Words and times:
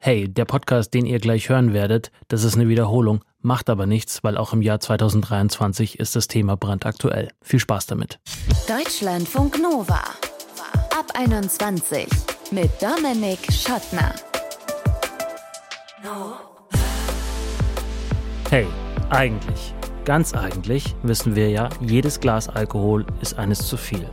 Hey, 0.00 0.28
der 0.32 0.44
Podcast, 0.44 0.94
den 0.94 1.06
ihr 1.06 1.18
gleich 1.18 1.48
hören 1.48 1.72
werdet, 1.72 2.12
das 2.28 2.44
ist 2.44 2.54
eine 2.54 2.68
Wiederholung, 2.68 3.24
macht 3.40 3.68
aber 3.68 3.84
nichts, 3.84 4.22
weil 4.22 4.36
auch 4.36 4.52
im 4.52 4.62
Jahr 4.62 4.78
2023 4.78 5.98
ist 5.98 6.14
das 6.14 6.28
Thema 6.28 6.56
brandaktuell. 6.56 7.32
Viel 7.42 7.58
Spaß 7.58 7.86
damit. 7.86 8.20
Deutschlandfunk 8.68 9.60
Nova. 9.60 10.00
Ab 10.96 11.06
21 11.14 12.06
mit 12.52 12.70
Dominik 12.80 13.40
Schottner. 13.52 14.14
Hey, 18.50 18.66
eigentlich, 19.10 19.74
ganz 20.04 20.32
eigentlich 20.32 20.94
wissen 21.02 21.34
wir 21.34 21.50
ja, 21.50 21.70
jedes 21.80 22.20
Glas 22.20 22.48
Alkohol 22.48 23.04
ist 23.20 23.36
eines 23.36 23.66
zu 23.66 23.76
viel. 23.76 24.08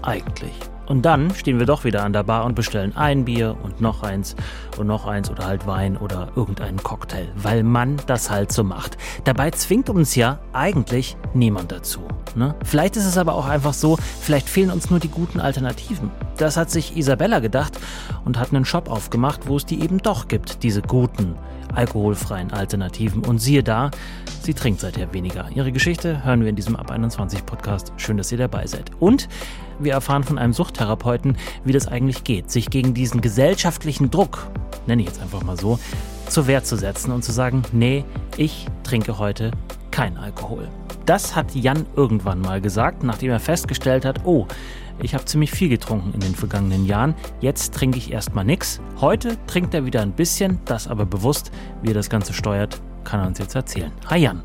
Eigentlich. 0.00 0.54
Und 0.88 1.02
dann 1.02 1.34
stehen 1.34 1.58
wir 1.58 1.66
doch 1.66 1.84
wieder 1.84 2.02
an 2.02 2.14
der 2.14 2.22
Bar 2.22 2.46
und 2.46 2.54
bestellen 2.54 2.96
ein 2.96 3.26
Bier 3.26 3.56
und 3.62 3.80
noch 3.80 4.02
eins 4.02 4.34
und 4.78 4.86
noch 4.86 5.06
eins 5.06 5.30
oder 5.30 5.46
halt 5.46 5.66
Wein 5.66 5.98
oder 5.98 6.28
irgendeinen 6.34 6.82
Cocktail, 6.82 7.28
weil 7.36 7.62
man 7.62 7.98
das 8.06 8.30
halt 8.30 8.52
so 8.52 8.64
macht. 8.64 8.96
Dabei 9.24 9.50
zwingt 9.50 9.90
uns 9.90 10.14
ja 10.14 10.38
eigentlich 10.54 11.16
niemand 11.34 11.72
dazu. 11.72 12.00
Ne? 12.34 12.54
Vielleicht 12.64 12.96
ist 12.96 13.04
es 13.04 13.18
aber 13.18 13.34
auch 13.34 13.46
einfach 13.46 13.74
so, 13.74 13.98
vielleicht 14.20 14.48
fehlen 14.48 14.70
uns 14.70 14.88
nur 14.88 14.98
die 14.98 15.08
guten 15.08 15.40
Alternativen. 15.40 16.10
Das 16.38 16.56
hat 16.56 16.70
sich 16.70 16.96
Isabella 16.96 17.40
gedacht 17.40 17.78
und 18.24 18.38
hat 18.38 18.54
einen 18.54 18.64
Shop 18.64 18.90
aufgemacht, 18.90 19.46
wo 19.46 19.56
es 19.56 19.66
die 19.66 19.82
eben 19.82 19.98
doch 19.98 20.28
gibt, 20.28 20.62
diese 20.62 20.80
guten 20.80 21.34
alkoholfreien 21.74 22.52
Alternativen. 22.52 23.24
Und 23.24 23.40
siehe 23.40 23.62
da, 23.62 23.90
sie 24.42 24.54
trinkt 24.54 24.80
seither 24.80 25.12
weniger. 25.12 25.48
Ihre 25.54 25.72
Geschichte 25.72 26.24
hören 26.24 26.40
wir 26.40 26.48
in 26.48 26.56
diesem 26.56 26.76
Ab 26.76 26.90
21 26.90 27.44
Podcast. 27.44 27.92
Schön, 27.96 28.16
dass 28.16 28.32
ihr 28.32 28.38
dabei 28.38 28.66
seid. 28.66 28.90
Und 29.00 29.28
wir 29.78 29.92
erfahren 29.92 30.24
von 30.24 30.38
einem 30.38 30.52
Suchttherapeuten, 30.52 31.36
wie 31.64 31.72
das 31.72 31.88
eigentlich 31.88 32.24
geht, 32.24 32.50
sich 32.50 32.70
gegen 32.70 32.94
diesen 32.94 33.20
gesellschaftlichen 33.20 34.10
Druck, 34.10 34.48
nenne 34.86 35.02
ich 35.02 35.08
jetzt 35.08 35.20
einfach 35.20 35.42
mal 35.42 35.58
so, 35.58 35.78
zur 36.28 36.46
Wehr 36.46 36.64
zu 36.64 36.76
setzen 36.76 37.12
und 37.12 37.24
zu 37.24 37.32
sagen, 37.32 37.62
nee, 37.72 38.04
ich 38.36 38.66
trinke 38.82 39.18
heute 39.18 39.50
kein 39.90 40.16
Alkohol. 40.16 40.68
Das 41.06 41.34
hat 41.34 41.54
Jan 41.54 41.86
irgendwann 41.96 42.40
mal 42.40 42.60
gesagt, 42.60 43.02
nachdem 43.02 43.30
er 43.30 43.40
festgestellt 43.40 44.04
hat, 44.04 44.24
oh, 44.24 44.46
ich 45.00 45.14
habe 45.14 45.24
ziemlich 45.24 45.50
viel 45.52 45.68
getrunken 45.68 46.12
in 46.12 46.20
den 46.20 46.34
vergangenen 46.34 46.84
Jahren. 46.84 47.14
Jetzt 47.40 47.72
trinke 47.72 47.98
ich 47.98 48.12
erstmal 48.12 48.44
nichts. 48.44 48.80
Heute 49.00 49.36
trinkt 49.46 49.72
er 49.72 49.86
wieder 49.86 50.02
ein 50.02 50.12
bisschen, 50.12 50.58
das 50.64 50.88
aber 50.88 51.06
bewusst. 51.06 51.52
Wie 51.82 51.88
er 51.88 51.94
das 51.94 52.10
Ganze 52.10 52.32
steuert, 52.32 52.80
kann 53.04 53.20
er 53.20 53.28
uns 53.28 53.38
jetzt 53.38 53.54
erzählen. 53.54 53.92
Hi 54.08 54.18
Jan. 54.18 54.42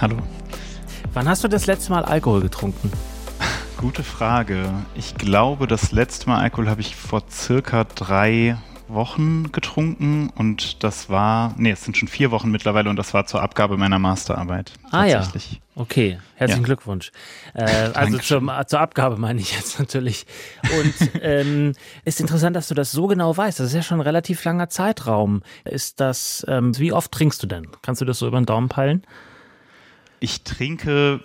Hallo. 0.00 0.16
Wann 1.14 1.28
hast 1.28 1.42
du 1.42 1.48
das 1.48 1.66
letzte 1.66 1.90
Mal 1.90 2.04
Alkohol 2.04 2.42
getrunken? 2.42 2.90
Gute 3.84 4.02
Frage. 4.02 4.72
Ich 4.94 5.14
glaube, 5.14 5.66
das 5.66 5.92
letzte 5.92 6.30
Mal 6.30 6.40
Alkohol 6.40 6.70
habe 6.70 6.80
ich 6.80 6.96
vor 6.96 7.22
circa 7.30 7.84
drei 7.84 8.56
Wochen 8.88 9.52
getrunken 9.52 10.30
und 10.34 10.82
das 10.82 11.10
war, 11.10 11.52
nee, 11.58 11.72
es 11.72 11.84
sind 11.84 11.94
schon 11.98 12.08
vier 12.08 12.30
Wochen 12.30 12.50
mittlerweile 12.50 12.88
und 12.88 12.96
das 12.96 13.12
war 13.12 13.26
zur 13.26 13.42
Abgabe 13.42 13.76
meiner 13.76 13.98
Masterarbeit. 13.98 14.72
Ah 14.90 15.04
ja, 15.04 15.28
okay, 15.74 16.18
herzlichen 16.34 16.62
ja. 16.62 16.64
Glückwunsch. 16.64 17.12
Äh, 17.52 17.90
also 17.92 18.16
zum, 18.16 18.50
zur 18.66 18.80
Abgabe 18.80 19.18
meine 19.18 19.42
ich 19.42 19.52
jetzt 19.52 19.78
natürlich. 19.78 20.24
Und 20.80 21.10
ähm, 21.20 21.74
ist 22.06 22.22
interessant, 22.22 22.56
dass 22.56 22.68
du 22.68 22.74
das 22.74 22.90
so 22.90 23.06
genau 23.06 23.36
weißt. 23.36 23.60
Das 23.60 23.66
ist 23.66 23.74
ja 23.74 23.82
schon 23.82 23.98
ein 23.98 24.06
relativ 24.06 24.42
langer 24.44 24.70
Zeitraum. 24.70 25.42
Ist 25.66 26.00
das, 26.00 26.42
ähm, 26.48 26.78
wie 26.78 26.94
oft 26.94 27.12
trinkst 27.12 27.42
du 27.42 27.46
denn? 27.46 27.68
Kannst 27.82 28.00
du 28.00 28.06
das 28.06 28.18
so 28.18 28.26
über 28.26 28.40
den 28.40 28.46
Daumen 28.46 28.70
peilen? 28.70 29.02
Ich 30.20 30.42
trinke 30.42 31.20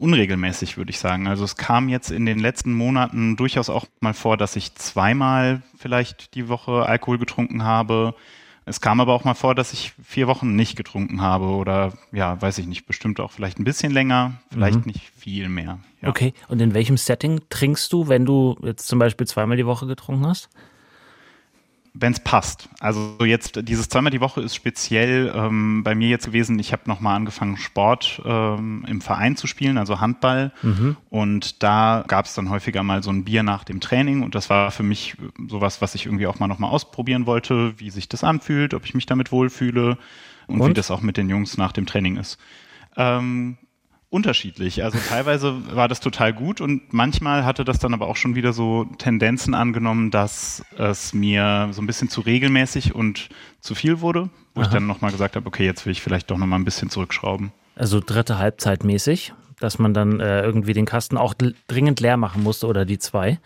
unregelmäßig, 0.00 0.76
würde 0.76 0.90
ich 0.90 0.98
sagen. 0.98 1.26
Also 1.26 1.44
es 1.44 1.56
kam 1.56 1.88
jetzt 1.88 2.10
in 2.10 2.26
den 2.26 2.38
letzten 2.38 2.72
Monaten 2.72 3.36
durchaus 3.36 3.70
auch 3.70 3.86
mal 4.00 4.14
vor, 4.14 4.36
dass 4.36 4.56
ich 4.56 4.74
zweimal 4.74 5.62
vielleicht 5.76 6.34
die 6.34 6.48
Woche 6.48 6.86
Alkohol 6.86 7.18
getrunken 7.18 7.64
habe. 7.64 8.14
Es 8.64 8.80
kam 8.80 9.00
aber 9.00 9.12
auch 9.12 9.24
mal 9.24 9.34
vor, 9.34 9.54
dass 9.54 9.72
ich 9.72 9.92
vier 10.04 10.28
Wochen 10.28 10.54
nicht 10.54 10.76
getrunken 10.76 11.20
habe 11.20 11.46
oder 11.46 11.92
ja, 12.12 12.40
weiß 12.40 12.58
ich 12.58 12.66
nicht, 12.66 12.86
bestimmt 12.86 13.18
auch 13.18 13.32
vielleicht 13.32 13.58
ein 13.58 13.64
bisschen 13.64 13.92
länger, 13.92 14.40
vielleicht 14.52 14.86
mhm. 14.86 14.92
nicht 14.92 15.10
viel 15.16 15.48
mehr. 15.48 15.80
Ja. 16.00 16.08
Okay, 16.08 16.32
und 16.48 16.60
in 16.60 16.72
welchem 16.72 16.96
Setting 16.96 17.40
trinkst 17.50 17.92
du, 17.92 18.08
wenn 18.08 18.24
du 18.24 18.56
jetzt 18.62 18.86
zum 18.86 19.00
Beispiel 19.00 19.26
zweimal 19.26 19.56
die 19.56 19.66
Woche 19.66 19.86
getrunken 19.86 20.26
hast? 20.26 20.48
Wenn 21.94 22.12
es 22.12 22.20
passt. 22.20 22.70
Also 22.80 23.16
jetzt 23.24 23.68
dieses 23.68 23.88
zweimal 23.88 24.10
die 24.10 24.20
Woche 24.20 24.40
ist 24.40 24.54
speziell 24.54 25.32
ähm, 25.34 25.82
bei 25.84 25.94
mir 25.94 26.08
jetzt 26.08 26.26
gewesen. 26.26 26.58
Ich 26.58 26.72
habe 26.72 26.82
nochmal 26.86 27.16
angefangen, 27.16 27.58
Sport 27.58 28.22
ähm, 28.24 28.84
im 28.88 29.02
Verein 29.02 29.36
zu 29.36 29.46
spielen, 29.46 29.76
also 29.76 30.00
Handball. 30.00 30.52
Mhm. 30.62 30.96
Und 31.10 31.62
da 31.62 32.04
gab 32.08 32.24
es 32.24 32.34
dann 32.34 32.48
häufiger 32.48 32.82
mal 32.82 33.02
so 33.02 33.10
ein 33.10 33.24
Bier 33.24 33.42
nach 33.42 33.64
dem 33.64 33.80
Training. 33.80 34.22
Und 34.22 34.34
das 34.34 34.48
war 34.48 34.70
für 34.70 34.82
mich 34.82 35.16
sowas, 35.48 35.82
was 35.82 35.94
ich 35.94 36.06
irgendwie 36.06 36.26
auch 36.26 36.38
mal 36.38 36.48
nochmal 36.48 36.70
ausprobieren 36.70 37.26
wollte, 37.26 37.78
wie 37.78 37.90
sich 37.90 38.08
das 38.08 38.24
anfühlt, 38.24 38.72
ob 38.72 38.86
ich 38.86 38.94
mich 38.94 39.04
damit 39.04 39.30
wohlfühle 39.30 39.98
und, 40.46 40.60
und? 40.60 40.70
wie 40.70 40.74
das 40.74 40.90
auch 40.90 41.02
mit 41.02 41.18
den 41.18 41.28
Jungs 41.28 41.58
nach 41.58 41.72
dem 41.72 41.84
Training 41.84 42.16
ist. 42.16 42.38
Ähm, 42.96 43.58
unterschiedlich. 44.12 44.84
Also 44.84 44.98
teilweise 45.08 45.74
war 45.74 45.88
das 45.88 46.00
total 46.00 46.34
gut 46.34 46.60
und 46.60 46.92
manchmal 46.92 47.46
hatte 47.46 47.64
das 47.64 47.78
dann 47.78 47.94
aber 47.94 48.08
auch 48.08 48.16
schon 48.16 48.34
wieder 48.34 48.52
so 48.52 48.84
Tendenzen 48.98 49.54
angenommen, 49.54 50.10
dass 50.10 50.62
es 50.76 51.14
mir 51.14 51.70
so 51.72 51.80
ein 51.80 51.86
bisschen 51.86 52.10
zu 52.10 52.20
regelmäßig 52.20 52.94
und 52.94 53.30
zu 53.60 53.74
viel 53.74 54.02
wurde, 54.02 54.28
wo 54.54 54.60
Aha. 54.60 54.68
ich 54.68 54.72
dann 54.72 54.86
nochmal 54.86 55.12
gesagt 55.12 55.34
habe, 55.34 55.46
okay, 55.46 55.64
jetzt 55.64 55.86
will 55.86 55.92
ich 55.92 56.02
vielleicht 56.02 56.30
doch 56.30 56.36
nochmal 56.36 56.58
ein 56.58 56.64
bisschen 56.66 56.90
zurückschrauben. 56.90 57.52
Also 57.74 58.00
dritte 58.00 58.36
Halbzeit 58.36 58.84
mäßig, 58.84 59.32
dass 59.60 59.78
man 59.78 59.94
dann 59.94 60.20
äh, 60.20 60.42
irgendwie 60.42 60.74
den 60.74 60.84
Kasten 60.84 61.16
auch 61.16 61.32
dringend 61.66 62.00
leer 62.00 62.18
machen 62.18 62.42
musste 62.42 62.66
oder 62.66 62.84
die 62.84 62.98
zwei. 62.98 63.38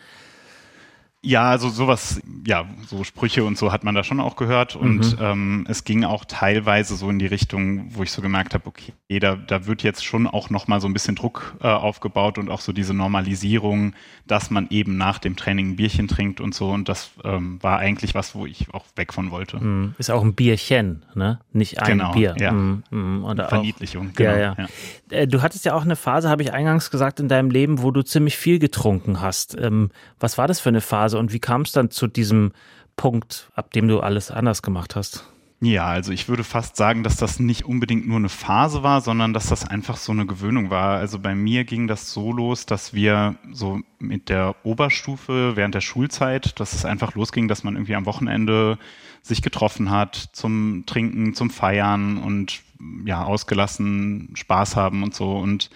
Ja, 1.26 1.50
also 1.50 1.70
sowas, 1.70 2.20
ja, 2.46 2.66
so 2.86 3.02
Sprüche 3.02 3.42
und 3.42 3.58
so 3.58 3.72
hat 3.72 3.82
man 3.82 3.96
da 3.96 4.04
schon 4.04 4.20
auch 4.20 4.36
gehört. 4.36 4.76
Und 4.76 5.18
mhm. 5.18 5.24
ähm, 5.24 5.66
es 5.68 5.82
ging 5.82 6.04
auch 6.04 6.24
teilweise 6.24 6.94
so 6.94 7.10
in 7.10 7.18
die 7.18 7.26
Richtung, 7.26 7.88
wo 7.96 8.04
ich 8.04 8.12
so 8.12 8.22
gemerkt 8.22 8.54
habe, 8.54 8.68
okay, 8.68 8.92
da, 9.18 9.34
da 9.34 9.66
wird 9.66 9.82
jetzt 9.82 10.04
schon 10.04 10.28
auch 10.28 10.50
nochmal 10.50 10.80
so 10.80 10.86
ein 10.86 10.92
bisschen 10.92 11.16
Druck 11.16 11.56
äh, 11.60 11.66
aufgebaut 11.66 12.38
und 12.38 12.48
auch 12.48 12.60
so 12.60 12.72
diese 12.72 12.94
Normalisierung, 12.94 13.94
dass 14.28 14.50
man 14.50 14.68
eben 14.70 14.96
nach 14.96 15.18
dem 15.18 15.34
Training 15.34 15.70
ein 15.70 15.76
Bierchen 15.76 16.06
trinkt 16.06 16.40
und 16.40 16.54
so. 16.54 16.70
Und 16.70 16.88
das 16.88 17.10
ähm, 17.24 17.60
war 17.60 17.78
eigentlich 17.78 18.14
was, 18.14 18.36
wo 18.36 18.46
ich 18.46 18.72
auch 18.72 18.84
weg 18.94 19.12
von 19.12 19.32
wollte. 19.32 19.58
Mhm. 19.58 19.96
Ist 19.98 20.12
auch 20.12 20.22
ein 20.22 20.34
Bierchen, 20.34 21.04
ne? 21.16 21.40
Nicht 21.52 21.82
ein 21.82 21.98
genau, 21.98 22.12
Bier. 22.12 22.36
Ja. 22.38 22.52
Mhm. 22.52 23.24
Oder 23.24 23.48
Verniedlichung, 23.48 24.12
genau. 24.14 24.30
Ja, 24.30 24.38
ja. 24.38 24.56
ja. 24.58 24.66
Äh, 25.10 25.26
du 25.26 25.42
hattest 25.42 25.64
ja 25.64 25.74
auch 25.74 25.82
eine 25.82 25.96
Phase, 25.96 26.28
habe 26.28 26.42
ich 26.42 26.52
eingangs 26.52 26.92
gesagt, 26.92 27.18
in 27.18 27.26
deinem 27.26 27.50
Leben, 27.50 27.82
wo 27.82 27.90
du 27.90 28.02
ziemlich 28.02 28.36
viel 28.36 28.60
getrunken 28.60 29.20
hast. 29.20 29.56
Ähm, 29.60 29.90
was 30.20 30.38
war 30.38 30.46
das 30.46 30.60
für 30.60 30.68
eine 30.68 30.80
Phase 30.80 31.15
und 31.18 31.32
wie 31.32 31.38
kam 31.38 31.62
es 31.62 31.72
dann 31.72 31.90
zu 31.90 32.06
diesem 32.06 32.52
Punkt, 32.96 33.50
ab 33.54 33.72
dem 33.72 33.88
du 33.88 34.00
alles 34.00 34.30
anders 34.30 34.62
gemacht 34.62 34.96
hast? 34.96 35.24
Ja, 35.60 35.86
also 35.86 36.12
ich 36.12 36.28
würde 36.28 36.44
fast 36.44 36.76
sagen, 36.76 37.02
dass 37.02 37.16
das 37.16 37.40
nicht 37.40 37.64
unbedingt 37.64 38.06
nur 38.06 38.18
eine 38.18 38.28
Phase 38.28 38.82
war, 38.82 39.00
sondern 39.00 39.32
dass 39.32 39.46
das 39.46 39.66
einfach 39.66 39.96
so 39.96 40.12
eine 40.12 40.26
Gewöhnung 40.26 40.68
war. 40.68 40.98
Also 40.98 41.18
bei 41.18 41.34
mir 41.34 41.64
ging 41.64 41.86
das 41.86 42.12
so 42.12 42.30
los, 42.30 42.66
dass 42.66 42.92
wir 42.92 43.36
so 43.52 43.80
mit 43.98 44.28
der 44.28 44.54
Oberstufe 44.64 45.56
während 45.56 45.74
der 45.74 45.80
Schulzeit, 45.80 46.60
dass 46.60 46.74
es 46.74 46.84
einfach 46.84 47.14
losging, 47.14 47.48
dass 47.48 47.64
man 47.64 47.74
irgendwie 47.74 47.94
am 47.94 48.04
Wochenende 48.04 48.78
sich 49.22 49.40
getroffen 49.40 49.90
hat 49.90 50.28
zum 50.32 50.84
Trinken, 50.86 51.32
zum 51.32 51.48
Feiern 51.48 52.18
und 52.18 52.60
ja, 53.06 53.24
ausgelassen 53.24 54.32
Spaß 54.34 54.76
haben 54.76 55.02
und 55.02 55.14
so. 55.14 55.38
Und 55.38 55.70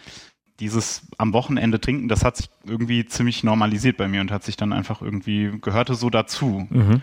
dieses 0.60 1.02
am 1.18 1.32
Wochenende 1.32 1.80
trinken, 1.80 2.08
das 2.08 2.24
hat 2.24 2.36
sich 2.36 2.50
irgendwie 2.64 3.06
ziemlich 3.06 3.42
normalisiert 3.42 3.96
bei 3.96 4.08
mir 4.08 4.20
und 4.20 4.30
hat 4.30 4.44
sich 4.44 4.56
dann 4.56 4.72
einfach 4.72 5.02
irgendwie, 5.02 5.52
gehörte 5.60 5.94
so 5.94 6.10
dazu. 6.10 6.66
Mhm. 6.70 7.02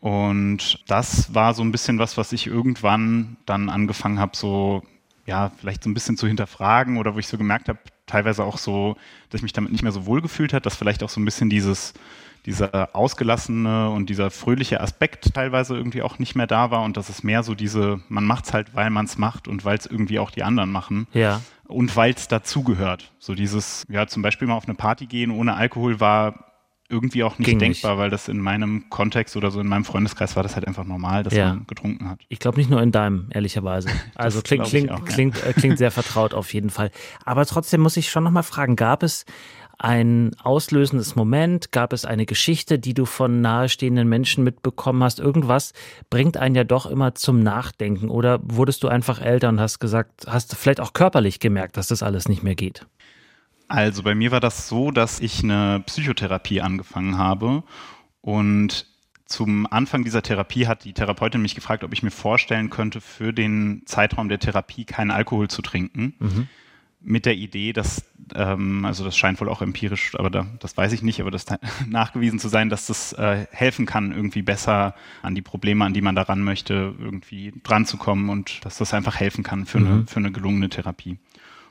Und 0.00 0.84
das 0.86 1.34
war 1.34 1.54
so 1.54 1.62
ein 1.62 1.72
bisschen 1.72 1.98
was, 1.98 2.16
was 2.16 2.32
ich 2.32 2.46
irgendwann 2.46 3.36
dann 3.46 3.68
angefangen 3.68 4.18
habe, 4.18 4.36
so, 4.36 4.82
ja, 5.26 5.50
vielleicht 5.58 5.82
so 5.82 5.90
ein 5.90 5.94
bisschen 5.94 6.16
zu 6.16 6.26
hinterfragen 6.26 6.98
oder 6.98 7.14
wo 7.14 7.18
ich 7.18 7.26
so 7.26 7.38
gemerkt 7.38 7.68
habe, 7.68 7.78
teilweise 8.06 8.44
auch 8.44 8.58
so, 8.58 8.96
dass 9.30 9.38
ich 9.38 9.42
mich 9.42 9.54
damit 9.54 9.72
nicht 9.72 9.82
mehr 9.82 9.92
so 9.92 10.06
wohl 10.06 10.20
gefühlt 10.20 10.52
hat, 10.52 10.66
dass 10.66 10.76
vielleicht 10.76 11.02
auch 11.02 11.08
so 11.08 11.20
ein 11.20 11.24
bisschen 11.24 11.50
dieses, 11.50 11.94
dieser 12.46 12.94
ausgelassene 12.94 13.90
und 13.90 14.10
dieser 14.10 14.30
fröhliche 14.30 14.80
Aspekt 14.80 15.34
teilweise 15.34 15.76
irgendwie 15.76 16.02
auch 16.02 16.18
nicht 16.18 16.34
mehr 16.34 16.46
da 16.46 16.70
war 16.70 16.82
und 16.82 16.96
dass 16.96 17.08
es 17.08 17.22
mehr 17.22 17.42
so 17.42 17.54
diese, 17.54 18.00
man 18.08 18.24
macht 18.24 18.46
es 18.46 18.52
halt, 18.52 18.74
weil 18.74 18.90
man 18.90 19.06
es 19.06 19.16
macht 19.16 19.48
und 19.48 19.64
weil 19.64 19.78
es 19.78 19.86
irgendwie 19.86 20.18
auch 20.18 20.30
die 20.30 20.42
anderen 20.42 20.70
machen. 20.70 21.06
Ja. 21.12 21.40
Und 21.66 21.96
weil 21.96 22.12
es 22.12 22.28
dazugehört. 22.28 23.12
So 23.18 23.34
dieses, 23.34 23.86
ja, 23.88 24.06
zum 24.06 24.22
Beispiel 24.22 24.46
mal 24.46 24.54
auf 24.54 24.66
eine 24.66 24.74
Party 24.74 25.06
gehen 25.06 25.30
ohne 25.30 25.54
Alkohol 25.54 26.00
war 26.00 26.53
irgendwie 26.88 27.24
auch 27.24 27.38
nicht 27.38 27.46
Ging 27.46 27.58
denkbar, 27.58 27.92
nicht. 27.92 28.00
weil 28.00 28.10
das 28.10 28.28
in 28.28 28.38
meinem 28.38 28.90
Kontext 28.90 29.36
oder 29.36 29.50
so 29.50 29.60
in 29.60 29.66
meinem 29.66 29.84
Freundeskreis 29.84 30.36
war 30.36 30.42
das 30.42 30.54
halt 30.54 30.66
einfach 30.66 30.84
normal, 30.84 31.22
dass 31.22 31.34
ja. 31.34 31.54
man 31.54 31.66
getrunken 31.66 32.08
hat. 32.10 32.20
Ich 32.28 32.38
glaube 32.38 32.58
nicht 32.58 32.68
nur 32.68 32.82
in 32.82 32.92
deinem, 32.92 33.28
ehrlicherweise. 33.30 33.88
Also 34.16 34.42
klingt, 34.42 34.66
klingt, 34.66 34.90
auch, 34.90 35.04
klingt, 35.04 35.36
ja. 35.38 35.46
äh, 35.50 35.52
klingt 35.52 35.78
sehr 35.78 35.90
vertraut 35.90 36.34
auf 36.34 36.52
jeden 36.54 36.70
Fall. 36.70 36.90
Aber 37.24 37.46
trotzdem 37.46 37.80
muss 37.80 37.96
ich 37.96 38.10
schon 38.10 38.22
nochmal 38.22 38.42
fragen, 38.42 38.76
gab 38.76 39.02
es 39.02 39.24
ein 39.78 40.30
auslösendes 40.42 41.16
Moment? 41.16 41.72
Gab 41.72 41.92
es 41.92 42.04
eine 42.04 42.26
Geschichte, 42.26 42.78
die 42.78 42.94
du 42.94 43.06
von 43.06 43.40
nahestehenden 43.40 44.08
Menschen 44.08 44.44
mitbekommen 44.44 45.02
hast? 45.02 45.18
Irgendwas 45.18 45.72
bringt 46.10 46.36
einen 46.36 46.54
ja 46.54 46.64
doch 46.64 46.86
immer 46.86 47.14
zum 47.14 47.42
Nachdenken. 47.42 48.08
Oder 48.08 48.40
wurdest 48.42 48.82
du 48.82 48.88
einfach 48.88 49.20
älter 49.20 49.48
und 49.48 49.60
hast 49.60 49.80
gesagt, 49.80 50.26
hast 50.26 50.54
vielleicht 50.54 50.80
auch 50.80 50.92
körperlich 50.92 51.40
gemerkt, 51.40 51.76
dass 51.76 51.88
das 51.88 52.02
alles 52.02 52.28
nicht 52.28 52.42
mehr 52.42 52.54
geht? 52.54 52.86
Also 53.68 54.02
bei 54.02 54.14
mir 54.14 54.30
war 54.30 54.40
das 54.40 54.68
so, 54.68 54.90
dass 54.90 55.20
ich 55.20 55.42
eine 55.42 55.82
Psychotherapie 55.86 56.60
angefangen 56.60 57.18
habe 57.18 57.62
und 58.20 58.86
zum 59.26 59.66
Anfang 59.70 60.04
dieser 60.04 60.22
Therapie 60.22 60.66
hat 60.66 60.84
die 60.84 60.92
Therapeutin 60.92 61.40
mich 61.40 61.54
gefragt, 61.54 61.82
ob 61.82 61.92
ich 61.92 62.02
mir 62.02 62.10
vorstellen 62.10 62.70
könnte, 62.70 63.00
für 63.00 63.32
den 63.32 63.82
Zeitraum 63.86 64.28
der 64.28 64.38
Therapie 64.38 64.84
keinen 64.84 65.10
Alkohol 65.10 65.48
zu 65.48 65.62
trinken. 65.62 66.14
Mhm. 66.18 66.48
Mit 67.00 67.26
der 67.26 67.34
Idee, 67.34 67.72
dass, 67.72 68.04
ähm, 68.34 68.84
also 68.84 69.04
das 69.04 69.16
scheint 69.16 69.40
wohl 69.40 69.48
auch 69.48 69.60
empirisch, 69.60 70.14
aber 70.14 70.30
da, 70.30 70.46
das 70.60 70.76
weiß 70.76 70.92
ich 70.92 71.02
nicht, 71.02 71.20
aber 71.20 71.30
das 71.30 71.46
nachgewiesen 71.86 72.38
zu 72.38 72.48
sein, 72.48 72.68
dass 72.68 72.86
das 72.86 73.12
äh, 73.14 73.46
helfen 73.50 73.86
kann, 73.86 74.12
irgendwie 74.12 74.42
besser 74.42 74.94
an 75.22 75.34
die 75.34 75.42
Probleme, 75.42 75.84
an 75.84 75.94
die 75.94 76.00
man 76.00 76.14
daran 76.14 76.42
möchte, 76.42 76.94
irgendwie 76.98 77.52
dran 77.62 77.86
zu 77.86 77.96
kommen 77.96 78.28
und 78.28 78.64
dass 78.64 78.78
das 78.78 78.94
einfach 78.94 79.16
helfen 79.16 79.42
kann 79.42 79.66
für, 79.66 79.80
mhm. 79.80 79.86
eine, 79.86 80.06
für 80.06 80.16
eine 80.16 80.32
gelungene 80.32 80.68
Therapie. 80.68 81.18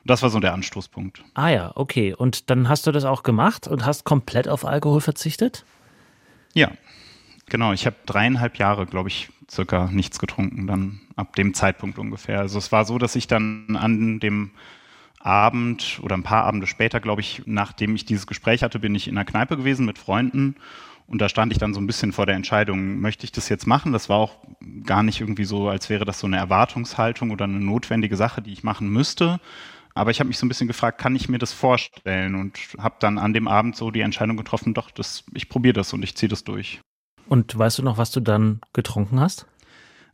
Das 0.05 0.21
war 0.21 0.29
so 0.29 0.39
der 0.39 0.53
Anstoßpunkt. 0.53 1.23
Ah 1.33 1.49
ja, 1.49 1.71
okay. 1.75 2.13
Und 2.13 2.49
dann 2.49 2.67
hast 2.67 2.85
du 2.87 2.91
das 2.91 3.05
auch 3.05 3.23
gemacht 3.23 3.67
und 3.67 3.85
hast 3.85 4.03
komplett 4.03 4.47
auf 4.47 4.65
Alkohol 4.65 5.01
verzichtet? 5.01 5.65
Ja, 6.53 6.71
Genau, 7.47 7.73
ich 7.73 7.85
habe 7.85 7.95
dreieinhalb 8.05 8.57
Jahre, 8.57 8.85
glaube 8.85 9.09
ich, 9.09 9.29
circa 9.49 9.89
nichts 9.91 10.19
getrunken, 10.19 10.65
dann 10.65 11.01
ab 11.15 11.35
dem 11.35 11.53
Zeitpunkt 11.53 11.99
ungefähr. 11.99 12.39
Also 12.39 12.57
es 12.57 12.71
war 12.71 12.85
so, 12.85 12.97
dass 12.97 13.15
ich 13.15 13.27
dann 13.27 13.75
an 13.75 14.19
dem 14.19 14.51
Abend 15.19 15.99
oder 16.01 16.15
ein 16.15 16.23
paar 16.23 16.45
Abende 16.45 16.67
später, 16.67 16.99
glaube 16.99 17.21
ich, 17.21 17.43
nachdem 17.45 17.95
ich 17.95 18.05
dieses 18.05 18.27
Gespräch 18.27 18.63
hatte, 18.63 18.79
bin 18.79 18.95
ich 18.95 19.07
in 19.07 19.17
einer 19.17 19.25
Kneipe 19.25 19.57
gewesen 19.57 19.85
mit 19.85 19.97
Freunden 19.97 20.55
und 21.05 21.21
da 21.21 21.29
stand 21.29 21.51
ich 21.51 21.59
dann 21.59 21.73
so 21.73 21.81
ein 21.81 21.87
bisschen 21.87 22.13
vor 22.13 22.25
der 22.25 22.35
Entscheidung, 22.35 22.99
möchte 22.99 23.25
ich 23.25 23.31
das 23.31 23.49
jetzt 23.49 23.67
machen? 23.67 23.91
Das 23.91 24.09
war 24.09 24.17
auch 24.17 24.37
gar 24.85 25.03
nicht 25.03 25.21
irgendwie 25.21 25.45
so, 25.45 25.67
als 25.69 25.89
wäre 25.89 26.05
das 26.05 26.19
so 26.19 26.27
eine 26.27 26.37
Erwartungshaltung 26.37 27.31
oder 27.31 27.45
eine 27.45 27.59
notwendige 27.59 28.15
Sache, 28.15 28.41
die 28.41 28.53
ich 28.53 28.63
machen 28.63 28.89
müsste. 28.89 29.39
Aber 29.95 30.11
ich 30.11 30.19
habe 30.19 30.27
mich 30.27 30.37
so 30.37 30.45
ein 30.45 30.49
bisschen 30.49 30.67
gefragt, 30.67 30.99
kann 30.99 31.15
ich 31.15 31.29
mir 31.29 31.37
das 31.37 31.53
vorstellen? 31.53 32.35
Und 32.35 32.57
habe 32.79 32.95
dann 32.99 33.17
an 33.17 33.33
dem 33.33 33.47
Abend 33.47 33.75
so 33.75 33.91
die 33.91 34.01
Entscheidung 34.01 34.37
getroffen, 34.37 34.73
doch, 34.73 34.89
das, 34.91 35.23
ich 35.33 35.49
probiere 35.49 35.73
das 35.73 35.93
und 35.93 36.03
ich 36.03 36.15
ziehe 36.15 36.29
das 36.29 36.43
durch. 36.43 36.79
Und 37.27 37.57
weißt 37.57 37.79
du 37.79 37.83
noch, 37.83 37.97
was 37.97 38.11
du 38.11 38.19
dann 38.19 38.59
getrunken 38.73 39.19
hast? 39.19 39.45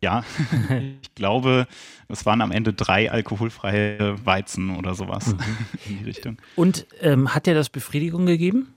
Ja, 0.02 0.24
ich 1.02 1.16
glaube, 1.16 1.68
es 2.08 2.26
waren 2.26 2.42
am 2.42 2.52
Ende 2.52 2.74
drei 2.74 3.12
alkoholfreie 3.12 4.26
Weizen 4.26 4.76
oder 4.76 4.96
sowas 4.96 5.28
mhm. 5.28 5.40
in 5.86 5.98
die 6.00 6.04
Richtung. 6.06 6.38
Und 6.56 6.86
ähm, 7.02 7.34
hat 7.34 7.46
dir 7.46 7.54
das 7.54 7.70
Befriedigung 7.70 8.26
gegeben? 8.26 8.74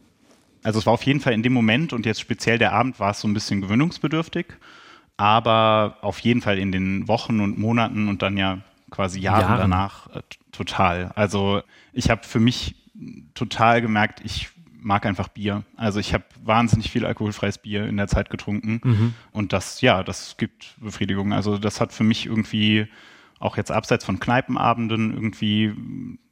Also 0.64 0.78
es 0.78 0.86
war 0.86 0.92
auf 0.92 1.02
jeden 1.02 1.20
Fall 1.20 1.32
in 1.32 1.42
dem 1.42 1.52
Moment 1.52 1.92
und 1.92 2.06
jetzt 2.06 2.20
speziell 2.20 2.58
der 2.58 2.72
Abend 2.72 3.00
war 3.00 3.10
es 3.10 3.20
so 3.20 3.28
ein 3.28 3.34
bisschen 3.34 3.60
gewöhnungsbedürftig, 3.60 4.46
aber 5.16 5.98
auf 6.02 6.20
jeden 6.20 6.40
Fall 6.40 6.58
in 6.58 6.70
den 6.70 7.08
Wochen 7.08 7.40
und 7.40 7.58
Monaten 7.58 8.08
und 8.08 8.22
dann 8.22 8.36
ja 8.36 8.58
quasi 8.92 9.18
Jahren, 9.18 9.40
Jahren. 9.40 9.58
danach 9.58 10.06
äh, 10.08 10.22
total. 10.52 11.10
Also 11.16 11.62
ich 11.92 12.10
habe 12.10 12.22
für 12.22 12.38
mich 12.38 12.76
total 13.34 13.82
gemerkt, 13.82 14.20
ich 14.24 14.50
mag 14.80 15.06
einfach 15.06 15.28
Bier. 15.28 15.64
Also 15.76 15.98
ich 15.98 16.14
habe 16.14 16.24
wahnsinnig 16.44 16.90
viel 16.90 17.04
alkoholfreies 17.04 17.58
Bier 17.58 17.86
in 17.86 17.96
der 17.96 18.08
Zeit 18.08 18.30
getrunken 18.30 18.80
mhm. 18.82 19.14
und 19.32 19.52
das, 19.52 19.80
ja, 19.80 20.02
das 20.04 20.36
gibt 20.36 20.76
Befriedigung. 20.80 21.32
Also 21.32 21.58
das 21.58 21.80
hat 21.80 21.92
für 21.92 22.04
mich 22.04 22.26
irgendwie 22.26 22.88
auch 23.38 23.56
jetzt 23.56 23.72
abseits 23.72 24.04
von 24.04 24.20
Kneipenabenden 24.20 25.12
irgendwie, 25.12 25.72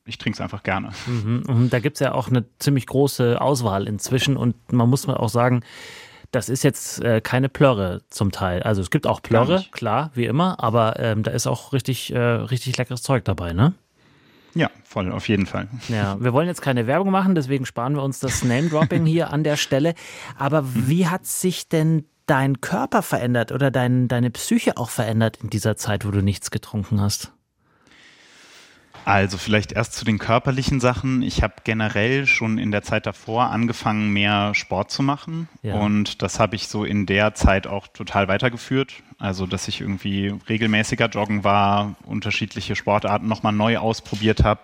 ich 0.05 0.19
trinke 0.19 0.37
es 0.37 0.41
einfach 0.41 0.63
gerne. 0.63 0.91
Mhm. 1.07 1.43
Und 1.47 1.73
da 1.73 1.81
gibt 1.81 1.97
es 1.97 2.01
ja 2.01 2.13
auch 2.13 2.29
eine 2.29 2.45
ziemlich 2.59 2.87
große 2.87 3.41
Auswahl 3.41 3.89
inzwischen 3.89 4.37
und 4.37 4.73
man 4.73 4.89
muss 4.89 5.07
mal 5.07 5.17
auch 5.17 5.29
sagen, 5.29 5.63
das 6.31 6.49
ist 6.49 6.63
jetzt 6.63 7.03
äh, 7.03 7.21
keine 7.21 7.49
Plörre 7.49 8.03
zum 8.09 8.31
Teil. 8.31 8.63
Also 8.63 8.83
es 8.83 8.91
gibt 8.91 9.07
auch 9.07 9.23
Plörre, 9.23 9.65
klar, 9.73 10.11
wie 10.15 10.27
immer, 10.27 10.63
aber 10.63 10.99
ähm, 10.99 11.23
da 11.23 11.31
ist 11.31 11.47
auch 11.47 11.73
richtig, 11.73 12.13
äh, 12.13 12.19
richtig 12.19 12.77
leckeres 12.77 13.03
Zeug 13.03 13.25
dabei, 13.25 13.53
ne? 13.53 13.75
Ja, 14.55 14.69
voll, 14.85 15.13
auf 15.13 15.29
jeden 15.29 15.47
Fall. 15.47 15.69
Ja, 15.89 16.21
wir 16.21 16.33
wollen 16.33 16.49
jetzt 16.49 16.63
keine 16.63 16.87
Werbung 16.87 17.11
machen, 17.11 17.35
deswegen 17.35 17.67
sparen 17.67 17.95
wir 17.95 18.03
uns 18.03 18.19
das 18.19 18.43
Name-Dropping 18.43 19.07
hier 19.07 19.33
an 19.33 19.45
der 19.45 19.57
Stelle. 19.57 19.95
Aber 20.37 20.65
wie 20.75 21.07
hat 21.07 21.27
sich 21.27 21.69
denn 21.69 22.05
dein 22.27 22.61
Körper 22.61 23.03
verändert 23.03 23.53
oder 23.53 23.71
dein, 23.71 24.09
deine 24.09 24.31
Psyche 24.31 24.77
auch 24.77 24.91
verändert 24.91 25.39
in 25.43 25.51
dieser 25.51 25.77
Zeit, 25.77 26.05
wo 26.05 26.11
du 26.11 26.23
nichts 26.23 26.51
getrunken 26.51 27.01
hast? 27.01 27.33
Also 29.05 29.39
vielleicht 29.39 29.73
erst 29.73 29.95
zu 29.95 30.05
den 30.05 30.19
körperlichen 30.19 30.81
Sachen. 30.81 31.23
Ich 31.23 31.43
habe 31.43 31.55
generell 31.65 32.27
schon 32.27 32.59
in 32.59 32.71
der 32.71 32.83
Zeit 32.83 33.07
davor 33.07 33.51
angefangen, 33.51 34.13
mehr 34.13 34.55
Sport 34.55 34.91
zu 34.91 35.03
machen. 35.03 35.49
Ja. 35.63 35.75
Und 35.75 36.23
das 36.23 36.39
habe 36.39 36.57
ich 36.57 36.69
so 36.69 36.85
in 36.85 37.07
der 37.07 37.35
Zeit 37.35 37.67
auch 37.67 37.89
total 37.89 38.29
weitergeführt. 38.29 38.95
Also 39.19 39.47
dass 39.47 39.69
ich 39.69 39.81
irgendwie 39.81 40.35
regelmäßiger 40.49 41.09
joggen 41.09 41.45
war, 41.45 41.97
unterschiedliche 42.05 42.77
Sportarten 42.77 43.29
nochmal 43.29 43.53
neu 43.53 43.79
ausprobiert 43.79 44.45
habe. 44.45 44.63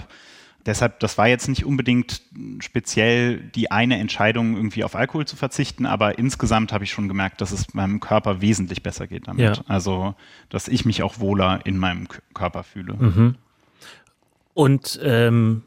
Deshalb, 0.66 0.98
das 0.98 1.16
war 1.16 1.28
jetzt 1.28 1.48
nicht 1.48 1.64
unbedingt 1.64 2.22
speziell 2.58 3.38
die 3.38 3.70
eine 3.70 3.98
Entscheidung, 3.98 4.56
irgendwie 4.56 4.82
auf 4.82 4.96
Alkohol 4.96 5.24
zu 5.24 5.36
verzichten, 5.36 5.86
aber 5.86 6.18
insgesamt 6.18 6.72
habe 6.72 6.82
ich 6.82 6.90
schon 6.90 7.06
gemerkt, 7.06 7.40
dass 7.40 7.52
es 7.52 7.72
meinem 7.72 8.00
Körper 8.00 8.40
wesentlich 8.40 8.82
besser 8.82 9.06
geht 9.06 9.28
damit. 9.28 9.58
Ja. 9.58 9.64
Also, 9.68 10.16
dass 10.48 10.66
ich 10.66 10.84
mich 10.84 11.04
auch 11.04 11.20
wohler 11.20 11.60
in 11.64 11.78
meinem 11.78 12.08
Körper 12.34 12.64
fühle. 12.64 12.94
Mhm. 12.94 13.36
Und 14.56 14.99
ähm, 15.03 15.64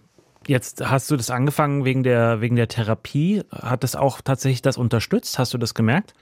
jetzt 0.47 0.83
hast 0.83 1.11
du 1.11 1.15
das 1.15 1.29
angefangen 1.29 1.85
wegen 1.85 2.01
der, 2.01 2.41
wegen 2.41 2.55
der 2.55 2.67
Therapie. 2.67 3.43
Hat 3.51 3.83
das 3.83 3.95
auch 3.95 4.19
tatsächlich 4.19 4.63
das 4.63 4.77
unterstützt? 4.77 5.37
Hast 5.37 5.53
du 5.53 5.59
das 5.59 5.75
gemerkt? 5.75 6.15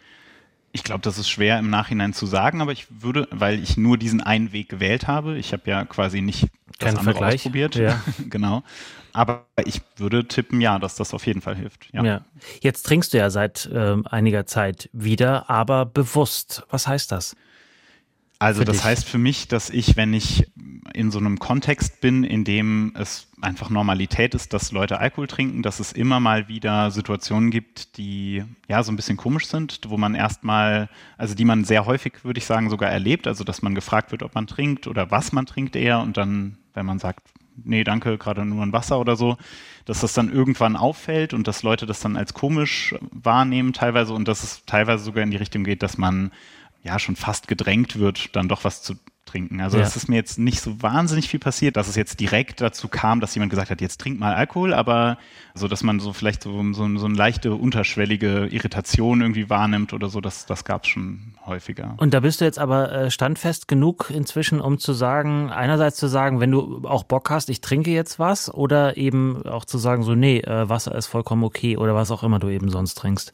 Ich 0.74 0.84
glaube, 0.84 1.00
das 1.00 1.18
ist 1.18 1.30
schwer 1.30 1.60
im 1.60 1.70
Nachhinein 1.70 2.12
zu 2.12 2.26
sagen, 2.26 2.60
aber 2.60 2.74
ich 2.74 2.88
würde, 2.90 3.26
weil 3.32 3.64
ich 3.64 3.78
nur 3.78 3.98
diesen 3.98 4.20
einen 4.20 4.52
Weg 4.52 4.68
gewählt 4.68 5.08
habe, 5.08 5.38
ich 5.38 5.54
habe 5.54 5.64
ja 5.66 5.86
quasi 5.86 6.20
nicht 6.20 6.50
das 6.78 6.80
Kein 6.80 6.98
andere 6.98 7.14
Vergleich. 7.14 7.36
ausprobiert. 7.36 7.76
Ja. 7.76 8.04
genau. 8.30 8.64
Aber 9.14 9.46
ich 9.64 9.80
würde 9.96 10.28
tippen, 10.28 10.60
ja, 10.60 10.78
dass 10.78 10.96
das 10.96 11.14
auf 11.14 11.26
jeden 11.26 11.40
Fall 11.40 11.56
hilft. 11.56 11.88
Ja. 11.94 12.04
ja. 12.04 12.26
Jetzt 12.60 12.84
trinkst 12.86 13.14
du 13.14 13.18
ja 13.18 13.30
seit 13.30 13.66
äh, 13.68 13.96
einiger 14.10 14.46
Zeit 14.46 14.90
wieder, 14.92 15.50
aber 15.50 15.86
bewusst. 15.86 16.64
Was 16.70 16.86
heißt 16.86 17.14
das? 17.14 17.38
Also 18.40 18.66
das 18.66 18.78
dich? 18.78 18.86
heißt 18.86 19.06
für 19.06 19.18
mich, 19.18 19.48
dass 19.48 19.70
ich, 19.70 19.96
wenn 19.96 20.14
ich 20.14 20.48
in 20.94 21.12
so 21.12 21.20
einem 21.20 21.40
Kontext 21.40 22.02
bin, 22.02 22.24
in 22.24 22.44
dem 22.44 22.94
es 22.96 23.28
einfach 23.42 23.70
Normalität 23.70 24.34
ist, 24.36 24.54
dass 24.54 24.72
Leute 24.72 25.00
Alkohol 25.00 25.28
trinken, 25.28 25.62
dass 25.62 25.80
es 25.80 25.92
immer 25.92 26.20
mal 26.20 26.48
wieder 26.48 26.92
Situationen 26.92 27.52
gibt, 27.52 27.98
die 27.98 28.44
ja 28.68 28.84
so 28.84 28.92
ein 28.92 28.96
bisschen 28.96 29.18
komisch 29.18 29.48
sind, 29.48 29.82
wo 29.88 29.98
man 29.98 30.16
erstmal, 30.16 30.90
also 31.18 31.36
die 31.36 31.46
man 31.46 31.64
sehr 31.64 31.86
häufig, 31.86 32.24
würde 32.24 32.40
ich 32.40 32.46
sagen, 32.46 32.70
sogar 32.70 32.90
erlebt, 32.90 33.28
also 33.28 33.44
dass 33.44 33.62
man 33.62 33.76
gefragt 33.76 34.12
wird, 34.12 34.24
ob 34.24 34.36
man 34.36 34.48
trinkt 34.48 34.88
oder 34.88 35.12
was 35.12 35.32
man 35.32 35.46
trinkt 35.46 35.76
eher 35.76 36.00
und 36.00 36.18
dann, 36.18 36.58
wenn 36.74 36.86
man 36.86 37.00
sagt, 37.00 37.22
nee, 37.64 37.84
danke, 37.84 38.18
gerade 38.18 38.46
nur 38.46 38.64
ein 38.64 38.74
Wasser 38.74 39.00
oder 39.00 39.16
so, 39.16 39.38
dass 39.86 40.02
das 40.02 40.14
dann 40.14 40.32
irgendwann 40.32 40.76
auffällt 40.76 41.34
und 41.34 41.48
dass 41.48 41.64
Leute 41.64 41.86
das 41.86 42.00
dann 42.00 42.18
als 42.18 42.34
komisch 42.34 42.96
wahrnehmen 43.12 43.74
teilweise 43.74 44.14
und 44.14 44.28
dass 44.28 44.44
es 44.44 44.66
teilweise 44.66 45.04
sogar 45.04 45.24
in 45.24 45.32
die 45.32 45.38
Richtung 45.38 45.64
geht, 45.64 45.84
dass 45.84 45.98
man 45.98 46.32
ja 46.84 47.00
schon 47.00 47.16
fast 47.16 47.48
gedrängt 47.48 48.00
wird, 48.00 48.36
dann 48.36 48.48
doch 48.48 48.64
was 48.64 48.82
zu 48.82 48.96
trinken. 49.28 49.62
Also 49.62 49.78
es 49.78 49.94
ja. 49.94 49.98
ist 49.98 50.10
mir 50.10 50.16
jetzt 50.16 50.40
nicht 50.40 50.62
so 50.62 50.82
wahnsinnig 50.82 51.30
viel 51.30 51.40
passiert, 51.40 51.78
dass 51.78 51.88
es 51.88 51.96
jetzt 51.96 52.20
direkt 52.20 52.62
dazu 52.62 52.88
kam, 52.88 53.20
dass 53.20 53.36
jemand 53.36 53.52
gesagt 53.52 53.70
hat, 53.70 53.82
jetzt 53.82 54.02
trink 54.02 54.20
mal 54.20 54.34
Alkohol, 54.34 54.74
aber 54.74 55.18
so, 55.54 55.68
dass 55.68 55.84
man 55.84 56.00
so 56.00 56.14
vielleicht 56.14 56.44
so, 56.44 56.74
so, 56.74 56.98
so 56.98 57.06
eine 57.06 57.16
leichte 57.16 57.54
unterschwellige 57.54 58.48
Irritation 58.48 59.22
irgendwie 59.22 59.50
wahrnimmt 59.50 59.94
oder 59.94 60.10
so, 60.10 60.22
das, 60.22 60.46
das 60.46 60.66
gab 60.66 60.84
es 60.84 60.90
schon 60.90 61.34
häufiger. 61.46 61.96
Und 61.98 62.14
da 62.14 62.22
bist 62.22 62.42
du 62.42 62.46
jetzt 62.46 62.60
aber 62.60 62.92
äh, 62.92 63.12
standfest 63.12 63.68
genug 63.68 64.10
inzwischen, 64.10 64.60
um 64.60 64.80
zu 64.80 64.94
sagen, 64.94 65.52
einerseits 65.52 65.98
zu 65.98 66.08
sagen, 66.08 66.40
wenn 66.40 66.52
du 66.52 66.82
auch 66.84 67.04
Bock 67.04 67.30
hast, 67.30 67.50
ich 67.50 67.62
trinke 67.62 67.92
jetzt 67.92 68.20
was 68.20 68.54
oder 68.54 68.98
eben 68.98 69.46
auch 69.46 69.66
zu 69.66 69.78
sagen, 69.78 70.04
so, 70.04 70.16
nee, 70.16 70.40
äh, 70.40 70.70
Wasser 70.70 70.96
ist 70.96 71.08
vollkommen 71.08 71.44
okay 71.44 71.78
oder 71.78 71.94
was 71.96 72.12
auch 72.12 72.24
immer 72.24 72.40
du 72.40 72.50
eben 72.50 72.70
sonst 72.70 72.96
trinkst. 72.96 73.34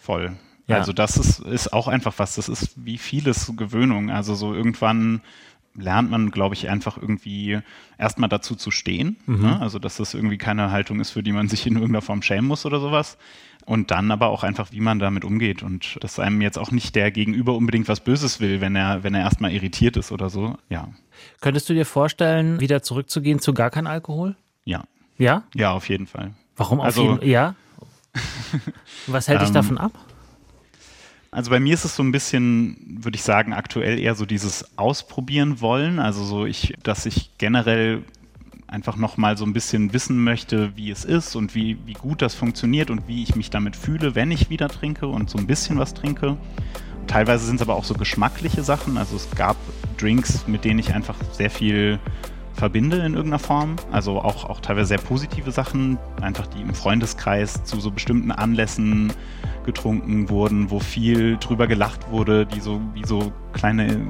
Voll. 0.00 0.36
Ja. 0.70 0.78
Also 0.78 0.92
das 0.92 1.16
ist, 1.16 1.40
ist 1.40 1.72
auch 1.72 1.88
einfach 1.88 2.14
was, 2.18 2.36
das 2.36 2.48
ist 2.48 2.72
wie 2.84 2.98
vieles 2.98 3.52
Gewöhnung. 3.56 4.10
Also 4.10 4.34
so 4.34 4.54
irgendwann 4.54 5.20
lernt 5.74 6.10
man, 6.10 6.30
glaube 6.30 6.54
ich, 6.54 6.68
einfach 6.68 6.96
irgendwie 6.96 7.60
erstmal 7.98 8.28
dazu 8.28 8.54
zu 8.54 8.70
stehen. 8.70 9.16
Mhm. 9.26 9.42
Ne? 9.42 9.60
Also 9.60 9.78
dass 9.78 9.96
das 9.96 10.14
irgendwie 10.14 10.38
keine 10.38 10.70
Haltung 10.70 11.00
ist, 11.00 11.10
für 11.10 11.22
die 11.22 11.32
man 11.32 11.48
sich 11.48 11.66
in 11.66 11.74
irgendeiner 11.74 12.02
Form 12.02 12.22
schämen 12.22 12.46
muss 12.46 12.66
oder 12.66 12.80
sowas. 12.80 13.18
Und 13.66 13.90
dann 13.90 14.10
aber 14.10 14.28
auch 14.28 14.42
einfach, 14.42 14.72
wie 14.72 14.80
man 14.80 14.98
damit 14.98 15.24
umgeht 15.24 15.62
und 15.62 16.02
dass 16.02 16.18
einem 16.18 16.40
jetzt 16.40 16.58
auch 16.58 16.70
nicht 16.70 16.94
der 16.96 17.10
Gegenüber 17.10 17.54
unbedingt 17.54 17.88
was 17.88 18.00
Böses 18.00 18.40
will, 18.40 18.60
wenn 18.60 18.74
er, 18.74 19.04
wenn 19.04 19.14
er 19.14 19.20
erstmal 19.20 19.52
irritiert 19.52 19.96
ist 19.96 20.12
oder 20.12 20.30
so. 20.30 20.56
Ja. 20.70 20.88
Könntest 21.40 21.68
du 21.68 21.74
dir 21.74 21.84
vorstellen, 21.84 22.58
wieder 22.58 22.82
zurückzugehen 22.82 23.38
zu 23.38 23.52
gar 23.52 23.70
kein 23.70 23.86
Alkohol? 23.86 24.34
Ja. 24.64 24.84
Ja? 25.18 25.42
Ja, 25.54 25.72
auf 25.72 25.88
jeden 25.88 26.06
Fall. 26.06 26.32
Warum 26.56 26.80
auf 26.80 26.86
also, 26.86 27.12
jeden 27.12 27.28
Ja? 27.28 27.54
Was 29.06 29.28
hält 29.28 29.42
dich 29.42 29.48
ähm, 29.48 29.54
davon 29.54 29.78
ab? 29.78 29.92
Also 31.32 31.50
bei 31.50 31.60
mir 31.60 31.74
ist 31.74 31.84
es 31.84 31.94
so 31.94 32.02
ein 32.02 32.10
bisschen, 32.10 32.98
würde 33.02 33.14
ich 33.14 33.22
sagen, 33.22 33.52
aktuell 33.52 34.00
eher 34.00 34.16
so 34.16 34.26
dieses 34.26 34.76
Ausprobieren 34.76 35.60
wollen. 35.60 36.00
Also 36.00 36.24
so 36.24 36.44
ich, 36.44 36.74
dass 36.82 37.06
ich 37.06 37.30
generell 37.38 38.02
einfach 38.66 38.96
nochmal 38.96 39.36
so 39.36 39.44
ein 39.44 39.52
bisschen 39.52 39.92
wissen 39.92 40.22
möchte, 40.22 40.76
wie 40.76 40.90
es 40.90 41.04
ist 41.04 41.36
und 41.36 41.54
wie, 41.54 41.78
wie 41.86 41.92
gut 41.92 42.22
das 42.22 42.34
funktioniert 42.34 42.90
und 42.90 43.06
wie 43.06 43.22
ich 43.22 43.36
mich 43.36 43.50
damit 43.50 43.76
fühle, 43.76 44.14
wenn 44.14 44.30
ich 44.30 44.50
wieder 44.50 44.68
trinke 44.68 45.06
und 45.06 45.30
so 45.30 45.38
ein 45.38 45.46
bisschen 45.46 45.78
was 45.78 45.94
trinke. 45.94 46.36
Teilweise 47.06 47.46
sind 47.46 47.56
es 47.56 47.62
aber 47.62 47.74
auch 47.74 47.84
so 47.84 47.94
geschmackliche 47.94 48.62
Sachen. 48.62 48.96
Also 48.96 49.16
es 49.16 49.28
gab 49.32 49.56
Drinks, 49.98 50.46
mit 50.46 50.64
denen 50.64 50.78
ich 50.78 50.94
einfach 50.94 51.16
sehr 51.32 51.50
viel 51.50 51.98
verbinde 52.54 52.98
in 52.98 53.14
irgendeiner 53.14 53.38
Form. 53.38 53.76
Also 53.90 54.20
auch, 54.20 54.44
auch 54.44 54.60
teilweise 54.60 54.88
sehr 54.88 54.98
positive 54.98 55.50
Sachen, 55.50 55.98
einfach 56.20 56.46
die 56.46 56.60
im 56.60 56.74
Freundeskreis 56.74 57.64
zu 57.64 57.80
so 57.80 57.90
bestimmten 57.90 58.30
Anlässen 58.32 59.12
getrunken 59.64 60.28
wurden, 60.28 60.70
wo 60.70 60.80
viel 60.80 61.36
drüber 61.38 61.66
gelacht 61.66 62.10
wurde, 62.10 62.46
die 62.46 62.60
so 62.60 62.80
wie 62.94 63.04
so 63.04 63.32
kleine 63.52 64.00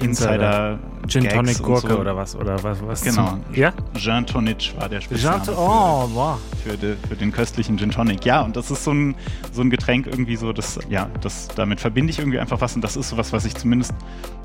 Insider. 0.00 0.78
Gin 1.08 1.28
Tonic 1.28 1.62
Gurke 1.62 1.88
so. 1.88 1.98
oder 1.98 2.16
was? 2.16 2.34
Oder 2.36 2.62
was, 2.62 2.78
was 2.86 3.02
Genau. 3.02 3.30
zum- 3.30 3.54
Ja? 3.54 3.72
Gin 3.96 4.26
Tonic 4.26 4.74
war 4.78 4.88
der 4.88 5.00
Spitzname 5.00 5.44
Gin, 5.44 5.54
für, 5.54 5.60
oh, 5.60 6.08
wow. 6.12 6.38
für, 6.64 6.76
de, 6.76 6.96
für 7.08 7.14
den 7.16 7.32
köstlichen 7.32 7.78
Gin 7.78 7.90
Tonic. 7.90 8.24
Ja, 8.24 8.42
und 8.42 8.56
das 8.56 8.70
ist 8.70 8.84
so 8.84 8.92
ein, 8.92 9.14
so 9.52 9.62
ein 9.62 9.70
Getränk 9.70 10.06
irgendwie 10.06 10.36
so, 10.36 10.52
das, 10.52 10.78
ja, 10.88 11.08
das, 11.20 11.48
damit 11.48 11.80
verbinde 11.80 12.10
ich 12.10 12.18
irgendwie 12.18 12.38
einfach 12.38 12.60
was 12.60 12.74
und 12.74 12.82
das 12.82 12.96
ist 12.96 13.08
sowas, 13.08 13.32
was 13.32 13.44
ich 13.44 13.54
zumindest 13.54 13.94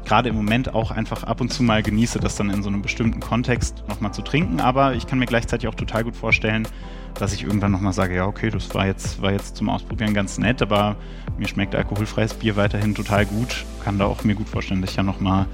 gerade 0.05 0.29
im 0.29 0.35
Moment 0.35 0.73
auch 0.73 0.91
einfach 0.91 1.23
ab 1.23 1.41
und 1.41 1.53
zu 1.53 1.63
mal 1.63 1.83
genieße, 1.83 2.19
das 2.19 2.35
dann 2.35 2.49
in 2.49 2.63
so 2.63 2.69
einem 2.69 2.81
bestimmten 2.81 3.19
Kontext 3.19 3.83
nochmal 3.87 4.13
zu 4.13 4.21
trinken. 4.21 4.59
Aber 4.59 4.93
ich 4.95 5.05
kann 5.07 5.19
mir 5.19 5.25
gleichzeitig 5.27 5.67
auch 5.69 5.75
total 5.75 6.03
gut 6.03 6.15
vorstellen, 6.15 6.67
dass 7.15 7.33
ich 7.33 7.43
irgendwann 7.43 7.71
nochmal 7.71 7.93
sage, 7.93 8.15
ja, 8.15 8.25
okay, 8.25 8.49
das 8.49 8.73
war 8.73 8.85
jetzt, 8.87 9.21
war 9.21 9.31
jetzt 9.31 9.57
zum 9.57 9.69
Ausprobieren 9.69 10.13
ganz 10.13 10.37
nett, 10.37 10.61
aber 10.61 10.95
mir 11.37 11.47
schmeckt 11.47 11.75
alkoholfreies 11.75 12.33
Bier 12.35 12.55
weiterhin 12.55 12.95
total 12.95 13.25
gut. 13.25 13.65
Kann 13.83 13.99
da 13.99 14.05
auch 14.05 14.23
mir 14.23 14.33
gut 14.35 14.47
vorstellen, 14.49 14.81
dass 14.81 14.91
ich 14.91 14.97
ja 14.97 15.03
nochmal 15.03 15.45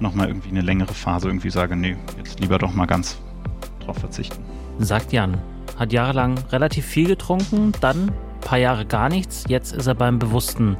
noch 0.00 0.14
mal 0.14 0.28
irgendwie 0.28 0.50
eine 0.50 0.60
längere 0.60 0.94
Phase 0.94 1.28
irgendwie 1.28 1.50
sage, 1.50 1.76
nee, 1.76 1.96
jetzt 2.16 2.40
lieber 2.40 2.58
doch 2.58 2.74
mal 2.74 2.86
ganz 2.86 3.18
drauf 3.84 3.98
verzichten. 3.98 4.42
Sagt 4.78 5.12
Jan. 5.12 5.38
Hat 5.76 5.92
jahrelang 5.92 6.38
relativ 6.50 6.86
viel 6.86 7.06
getrunken, 7.06 7.72
dann 7.80 8.08
ein 8.08 8.40
paar 8.40 8.58
Jahre 8.58 8.86
gar 8.86 9.08
nichts. 9.08 9.44
Jetzt 9.48 9.72
ist 9.72 9.86
er 9.86 9.94
beim 9.94 10.18
bewussten 10.18 10.76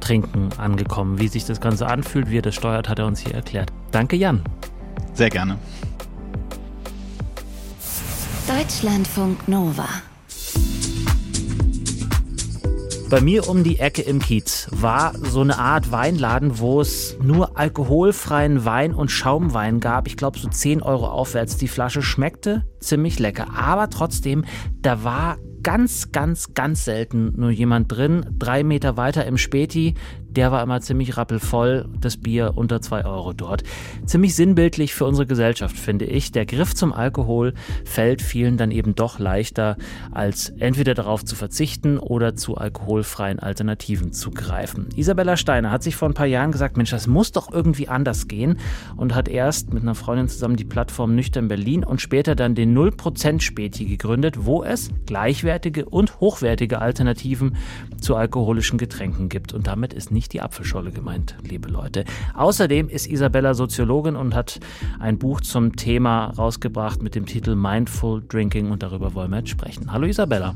Trinken 0.00 0.48
angekommen. 0.58 1.20
Wie 1.20 1.28
sich 1.28 1.44
das 1.44 1.60
Ganze 1.60 1.86
anfühlt, 1.86 2.30
wie 2.30 2.38
er 2.38 2.42
das 2.42 2.54
steuert, 2.54 2.88
hat 2.88 2.98
er 2.98 3.06
uns 3.06 3.20
hier 3.20 3.34
erklärt. 3.34 3.72
Danke, 3.92 4.16
Jan. 4.16 4.42
Sehr 5.14 5.30
gerne. 5.30 5.56
Deutschlandfunk 8.48 9.46
Nova. 9.46 9.88
Bei 13.12 13.20
mir 13.20 13.46
um 13.46 13.62
die 13.62 13.78
Ecke 13.78 14.00
im 14.00 14.20
Kiez 14.20 14.68
war 14.70 15.12
so 15.18 15.42
eine 15.42 15.58
Art 15.58 15.92
Weinladen, 15.92 16.58
wo 16.60 16.80
es 16.80 17.18
nur 17.22 17.58
alkoholfreien 17.58 18.64
Wein 18.64 18.94
und 18.94 19.10
Schaumwein 19.10 19.80
gab. 19.80 20.06
Ich 20.06 20.16
glaube, 20.16 20.38
so 20.38 20.48
10 20.48 20.80
Euro 20.80 21.08
aufwärts. 21.08 21.58
Die 21.58 21.68
Flasche 21.68 22.00
schmeckte 22.00 22.64
ziemlich 22.80 23.18
lecker. 23.18 23.48
Aber 23.54 23.90
trotzdem, 23.90 24.46
da 24.80 25.04
war 25.04 25.36
ganz, 25.62 26.10
ganz, 26.12 26.54
ganz 26.54 26.86
selten 26.86 27.34
nur 27.36 27.50
jemand 27.50 27.92
drin. 27.92 28.24
Drei 28.38 28.64
Meter 28.64 28.96
weiter 28.96 29.26
im 29.26 29.36
Späti, 29.36 29.92
der 30.36 30.52
war 30.52 30.62
immer 30.62 30.80
ziemlich 30.80 31.16
rappelvoll. 31.16 31.88
Das 32.00 32.16
Bier 32.16 32.52
unter 32.54 32.80
2 32.80 33.04
Euro 33.04 33.32
dort. 33.32 33.62
Ziemlich 34.06 34.34
sinnbildlich 34.34 34.94
für 34.94 35.04
unsere 35.04 35.26
Gesellschaft, 35.26 35.76
finde 35.76 36.04
ich. 36.04 36.32
Der 36.32 36.46
Griff 36.46 36.74
zum 36.74 36.92
Alkohol 36.92 37.54
fällt 37.84 38.22
vielen 38.22 38.56
dann 38.56 38.70
eben 38.70 38.94
doch 38.94 39.18
leichter, 39.18 39.76
als 40.10 40.50
entweder 40.58 40.94
darauf 40.94 41.24
zu 41.24 41.36
verzichten 41.36 41.98
oder 41.98 42.34
zu 42.34 42.56
alkoholfreien 42.56 43.38
Alternativen 43.38 44.12
zu 44.12 44.30
greifen. 44.30 44.88
Isabella 44.96 45.36
Steiner 45.36 45.70
hat 45.70 45.82
sich 45.82 45.96
vor 45.96 46.08
ein 46.08 46.14
paar 46.14 46.26
Jahren 46.26 46.52
gesagt, 46.52 46.76
Mensch, 46.76 46.90
das 46.90 47.06
muss 47.06 47.32
doch 47.32 47.52
irgendwie 47.52 47.88
anders 47.88 48.28
gehen 48.28 48.58
und 48.96 49.14
hat 49.14 49.28
erst 49.28 49.72
mit 49.72 49.82
einer 49.82 49.94
Freundin 49.94 50.28
zusammen 50.28 50.56
die 50.56 50.64
Plattform 50.64 51.14
Nüchtern 51.14 51.48
Berlin 51.48 51.84
und 51.84 52.00
später 52.00 52.34
dann 52.34 52.54
den 52.54 52.76
0% 52.76 53.40
Späti 53.40 53.84
gegründet, 53.84 54.44
wo 54.44 54.62
es 54.62 54.90
gleichwertige 55.06 55.86
und 55.86 56.20
hochwertige 56.20 56.80
Alternativen 56.80 57.56
zu 58.00 58.16
alkoholischen 58.16 58.78
Getränken 58.78 59.28
gibt. 59.28 59.52
Und 59.52 59.66
damit 59.66 59.92
ist 59.92 60.10
nicht 60.10 60.21
die 60.28 60.40
Apfelscholle 60.40 60.90
gemeint, 60.90 61.36
liebe 61.42 61.68
Leute. 61.68 62.04
Außerdem 62.34 62.88
ist 62.88 63.06
Isabella 63.06 63.54
Soziologin 63.54 64.16
und 64.16 64.34
hat 64.34 64.60
ein 65.00 65.18
Buch 65.18 65.40
zum 65.40 65.76
Thema 65.76 66.26
rausgebracht 66.26 67.02
mit 67.02 67.14
dem 67.14 67.26
Titel 67.26 67.54
Mindful 67.54 68.22
Drinking 68.26 68.70
und 68.70 68.82
darüber 68.82 69.14
wollen 69.14 69.30
wir 69.30 69.38
jetzt 69.38 69.50
sprechen. 69.50 69.92
Hallo 69.92 70.06
Isabella. 70.06 70.54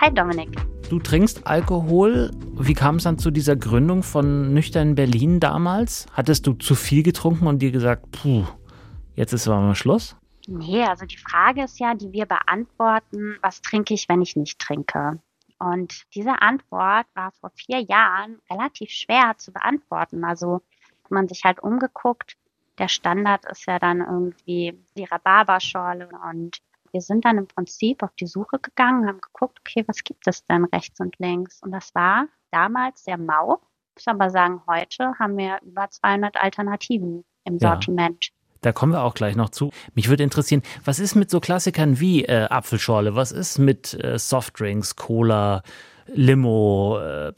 Hi 0.00 0.12
Dominik. 0.12 0.50
Du 0.90 0.98
trinkst 0.98 1.46
Alkohol. 1.46 2.30
Wie 2.58 2.74
kam 2.74 2.96
es 2.96 3.04
dann 3.04 3.18
zu 3.18 3.30
dieser 3.30 3.56
Gründung 3.56 4.02
von 4.02 4.52
Nüchtern 4.52 4.94
Berlin 4.94 5.40
damals? 5.40 6.06
Hattest 6.12 6.46
du 6.46 6.52
zu 6.52 6.74
viel 6.74 7.02
getrunken 7.02 7.46
und 7.46 7.60
dir 7.60 7.70
gesagt, 7.70 8.10
puh, 8.12 8.44
jetzt 9.14 9.32
ist 9.32 9.48
aber 9.48 9.60
mal 9.60 9.74
Schluss? 9.74 10.16
Nee, 10.46 10.84
also 10.84 11.06
die 11.06 11.16
Frage 11.16 11.64
ist 11.64 11.80
ja, 11.80 11.94
die 11.94 12.12
wir 12.12 12.26
beantworten, 12.26 13.36
was 13.42 13.62
trinke 13.62 13.94
ich, 13.94 14.08
wenn 14.08 14.22
ich 14.22 14.36
nicht 14.36 14.60
trinke? 14.60 15.18
Und 15.58 16.04
diese 16.14 16.42
Antwort 16.42 17.06
war 17.14 17.32
vor 17.32 17.50
vier 17.50 17.80
Jahren 17.80 18.40
relativ 18.50 18.90
schwer 18.90 19.34
zu 19.38 19.52
beantworten. 19.52 20.24
Also 20.24 20.62
hat 21.04 21.10
man 21.10 21.28
sich 21.28 21.44
halt 21.44 21.60
umgeguckt. 21.60 22.36
Der 22.78 22.88
Standard 22.88 23.44
ist 23.46 23.66
ja 23.66 23.78
dann 23.78 24.00
irgendwie 24.00 24.78
die 24.96 25.04
Rhabarberschorle 25.04 26.08
und 26.30 26.60
wir 26.92 27.00
sind 27.00 27.24
dann 27.24 27.38
im 27.38 27.46
Prinzip 27.46 28.02
auf 28.02 28.14
die 28.16 28.26
Suche 28.26 28.58
gegangen, 28.58 29.06
haben 29.06 29.20
geguckt, 29.20 29.58
okay, 29.60 29.84
was 29.86 30.04
gibt 30.04 30.26
es 30.26 30.44
denn 30.46 30.64
rechts 30.64 31.00
und 31.00 31.18
links? 31.18 31.62
Und 31.62 31.72
das 31.72 31.94
war 31.94 32.26
damals 32.50 33.04
sehr 33.04 33.18
mau. 33.18 33.60
Ich 33.96 34.06
muss 34.06 34.14
aber 34.14 34.30
sagen, 34.30 34.62
heute 34.66 35.18
haben 35.18 35.36
wir 35.36 35.58
über 35.62 35.88
200 35.90 36.36
Alternativen 36.36 37.24
im 37.44 37.58
Ja. 37.58 37.76
Da 38.66 38.72
kommen 38.72 38.90
wir 38.90 39.04
auch 39.04 39.14
gleich 39.14 39.36
noch 39.36 39.50
zu. 39.50 39.70
Mich 39.94 40.08
würde 40.08 40.24
interessieren, 40.24 40.60
was 40.84 40.98
ist 40.98 41.14
mit 41.14 41.30
so 41.30 41.38
Klassikern 41.38 42.00
wie 42.00 42.24
äh, 42.24 42.48
Apfelschorle? 42.48 43.14
Was 43.14 43.30
ist 43.30 43.58
mit 43.58 43.94
äh, 43.94 44.18
Softdrinks, 44.18 44.96
Cola, 44.96 45.62
Limo, 46.08 46.98
äh, 46.98 47.32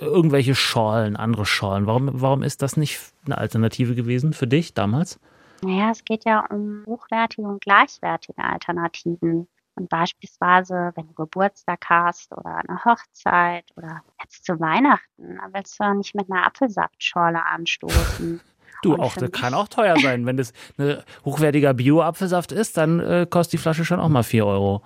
irgendwelche 0.00 0.54
Schorlen, 0.54 1.16
andere 1.16 1.46
Schorlen? 1.46 1.86
Warum, 1.86 2.10
warum 2.12 2.42
ist 2.42 2.60
das 2.60 2.76
nicht 2.76 3.00
eine 3.24 3.38
Alternative 3.38 3.94
gewesen 3.94 4.34
für 4.34 4.46
dich 4.46 4.74
damals? 4.74 5.18
Naja, 5.62 5.92
es 5.92 6.04
geht 6.04 6.26
ja 6.26 6.44
um 6.50 6.84
hochwertige 6.84 7.48
und 7.48 7.62
gleichwertige 7.62 8.44
Alternativen. 8.44 9.48
Und 9.76 9.88
beispielsweise, 9.88 10.92
wenn 10.94 11.06
du 11.06 11.14
Geburtstag 11.14 11.86
hast 11.88 12.36
oder 12.36 12.62
eine 12.68 12.84
Hochzeit 12.84 13.64
oder 13.76 14.02
jetzt 14.22 14.44
zu 14.44 14.60
Weihnachten, 14.60 15.38
dann 15.38 15.54
willst 15.54 15.80
du 15.80 15.84
ja 15.84 15.94
nicht 15.94 16.14
mit 16.14 16.30
einer 16.30 16.46
Apfelsaftschorle 16.46 17.42
anstoßen. 17.46 18.42
Du, 18.86 19.02
auch, 19.02 19.16
das 19.16 19.30
kann 19.32 19.54
auch 19.54 19.68
teuer 19.68 19.98
sein. 20.00 20.26
Wenn 20.26 20.36
das 20.36 20.52
ein 20.78 21.02
hochwertiger 21.24 21.74
Bio-Apfelsaft 21.74 22.52
ist, 22.52 22.76
dann 22.76 23.00
äh, 23.00 23.26
kostet 23.28 23.54
die 23.54 23.58
Flasche 23.58 23.84
schon 23.84 24.00
auch 24.00 24.08
mal 24.08 24.22
4 24.22 24.46
Euro. 24.46 24.82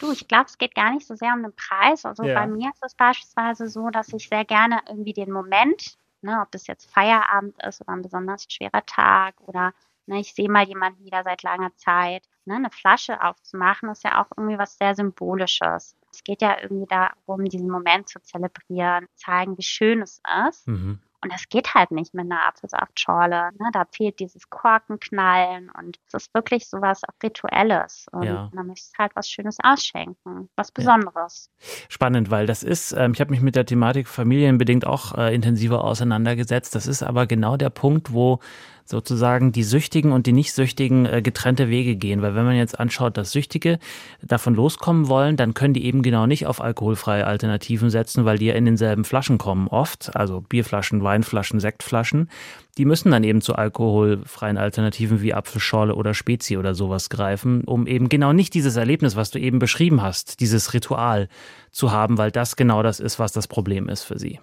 Du, 0.00 0.10
ich 0.12 0.26
glaube, 0.28 0.46
es 0.46 0.56
geht 0.56 0.74
gar 0.74 0.92
nicht 0.92 1.06
so 1.06 1.14
sehr 1.14 1.34
um 1.34 1.42
den 1.42 1.54
Preis. 1.54 2.04
Also 2.04 2.24
Ja. 2.24 2.34
bei 2.34 2.46
mir 2.46 2.70
ist 2.70 2.82
es 2.82 2.94
beispielsweise 2.94 3.68
so, 3.68 3.90
dass 3.90 4.12
ich 4.12 4.28
sehr 4.28 4.44
gerne 4.44 4.80
irgendwie 4.88 5.12
den 5.12 5.30
Moment, 5.30 5.98
ne, 6.22 6.40
ob 6.42 6.50
das 6.52 6.66
jetzt 6.66 6.90
Feierabend 6.90 7.54
ist 7.62 7.80
oder 7.82 7.92
ein 7.92 8.02
besonders 8.02 8.46
schwerer 8.48 8.84
Tag 8.86 9.34
oder 9.40 9.72
ne, 10.06 10.20
ich 10.20 10.34
sehe 10.34 10.50
mal 10.50 10.66
jemanden 10.66 11.04
wieder 11.04 11.22
seit 11.22 11.42
langer 11.42 11.74
Zeit, 11.76 12.24
ne, 12.46 12.56
eine 12.56 12.70
Flasche 12.70 13.22
aufzumachen, 13.22 13.90
ist 13.90 14.04
ja 14.04 14.22
auch 14.22 14.30
irgendwie 14.36 14.58
was 14.58 14.78
sehr 14.78 14.94
Symbolisches. 14.94 15.96
Es 16.12 16.24
geht 16.24 16.40
ja 16.42 16.56
irgendwie 16.62 16.86
darum, 16.86 17.44
diesen 17.44 17.70
Moment 17.70 18.08
zu 18.08 18.20
zelebrieren, 18.22 19.06
zeigen, 19.14 19.56
wie 19.58 19.62
schön 19.62 20.02
es 20.02 20.20
ist. 20.48 20.66
Mhm. 20.66 20.98
Und 21.22 21.32
das 21.32 21.48
geht 21.48 21.74
halt 21.74 21.90
nicht 21.90 22.14
mit 22.14 22.24
einer 22.24 22.46
Apfelsaftschorle. 22.48 23.50
Ne? 23.58 23.70
Da 23.72 23.84
fehlt 23.92 24.20
dieses 24.20 24.48
Korkenknallen 24.48 25.70
und 25.70 25.98
es 26.06 26.14
ist 26.14 26.34
wirklich 26.34 26.68
sowas 26.68 27.02
auch 27.04 27.14
Rituelles. 27.22 28.06
Und 28.12 28.22
Ja. 28.24 28.50
man 28.54 28.66
möchte 28.68 28.88
halt 28.98 29.12
was 29.14 29.28
Schönes 29.28 29.58
ausschenken, 29.62 30.48
was 30.56 30.72
Besonderes. 30.72 31.50
Spannend, 31.88 32.30
weil 32.30 32.46
das 32.46 32.62
ist, 32.62 32.92
ähm, 32.92 33.12
ich 33.12 33.20
habe 33.20 33.30
mich 33.30 33.40
mit 33.42 33.54
der 33.54 33.66
Thematik 33.66 34.08
familienbedingt 34.08 34.86
auch 34.86 35.16
äh, 35.18 35.34
intensiver 35.34 35.84
auseinandergesetzt. 35.84 36.74
Das 36.74 36.86
ist 36.86 37.02
aber 37.02 37.26
genau 37.26 37.56
der 37.56 37.70
Punkt, 37.70 38.12
wo 38.12 38.40
sozusagen 38.90 39.52
die 39.52 39.62
Süchtigen 39.62 40.12
und 40.12 40.26
die 40.26 40.32
Nicht-Süchtigen 40.32 41.06
äh, 41.06 41.22
getrennte 41.22 41.68
Wege 41.68 41.96
gehen. 41.96 42.22
Weil 42.22 42.34
wenn 42.34 42.44
man 42.44 42.56
jetzt 42.56 42.78
anschaut, 42.78 43.16
dass 43.16 43.32
Süchtige 43.32 43.78
davon 44.22 44.54
loskommen 44.54 45.08
wollen, 45.08 45.36
dann 45.36 45.54
können 45.54 45.74
die 45.74 45.84
eben 45.84 46.02
genau 46.02 46.26
nicht 46.26 46.46
auf 46.46 46.60
alkoholfreie 46.60 47.26
Alternativen 47.26 47.90
setzen, 47.90 48.24
weil 48.24 48.38
die 48.38 48.46
ja 48.46 48.54
in 48.54 48.64
denselben 48.64 49.04
Flaschen 49.04 49.38
kommen 49.38 49.68
oft. 49.68 50.14
Also 50.14 50.40
Bierflaschen, 50.42 51.02
Weinflaschen, 51.02 51.60
Sektflaschen. 51.60 52.28
Die 52.76 52.84
müssen 52.84 53.10
dann 53.10 53.24
eben 53.24 53.40
zu 53.40 53.54
alkoholfreien 53.54 54.58
Alternativen 54.58 55.22
wie 55.22 55.34
Apfelschorle 55.34 55.94
oder 55.94 56.14
Spezi 56.14 56.56
oder 56.56 56.74
sowas 56.74 57.10
greifen, 57.10 57.62
um 57.64 57.86
eben 57.86 58.08
genau 58.08 58.32
nicht 58.32 58.54
dieses 58.54 58.76
Erlebnis, 58.76 59.16
was 59.16 59.30
du 59.30 59.38
eben 59.38 59.58
beschrieben 59.58 60.02
hast, 60.02 60.40
dieses 60.40 60.72
Ritual 60.72 61.28
zu 61.70 61.92
haben, 61.92 62.18
weil 62.18 62.30
das 62.30 62.56
genau 62.56 62.82
das 62.82 63.00
ist, 63.00 63.18
was 63.18 63.32
das 63.32 63.48
Problem 63.48 63.88
ist 63.88 64.02
für 64.02 64.18
sie. 64.18 64.40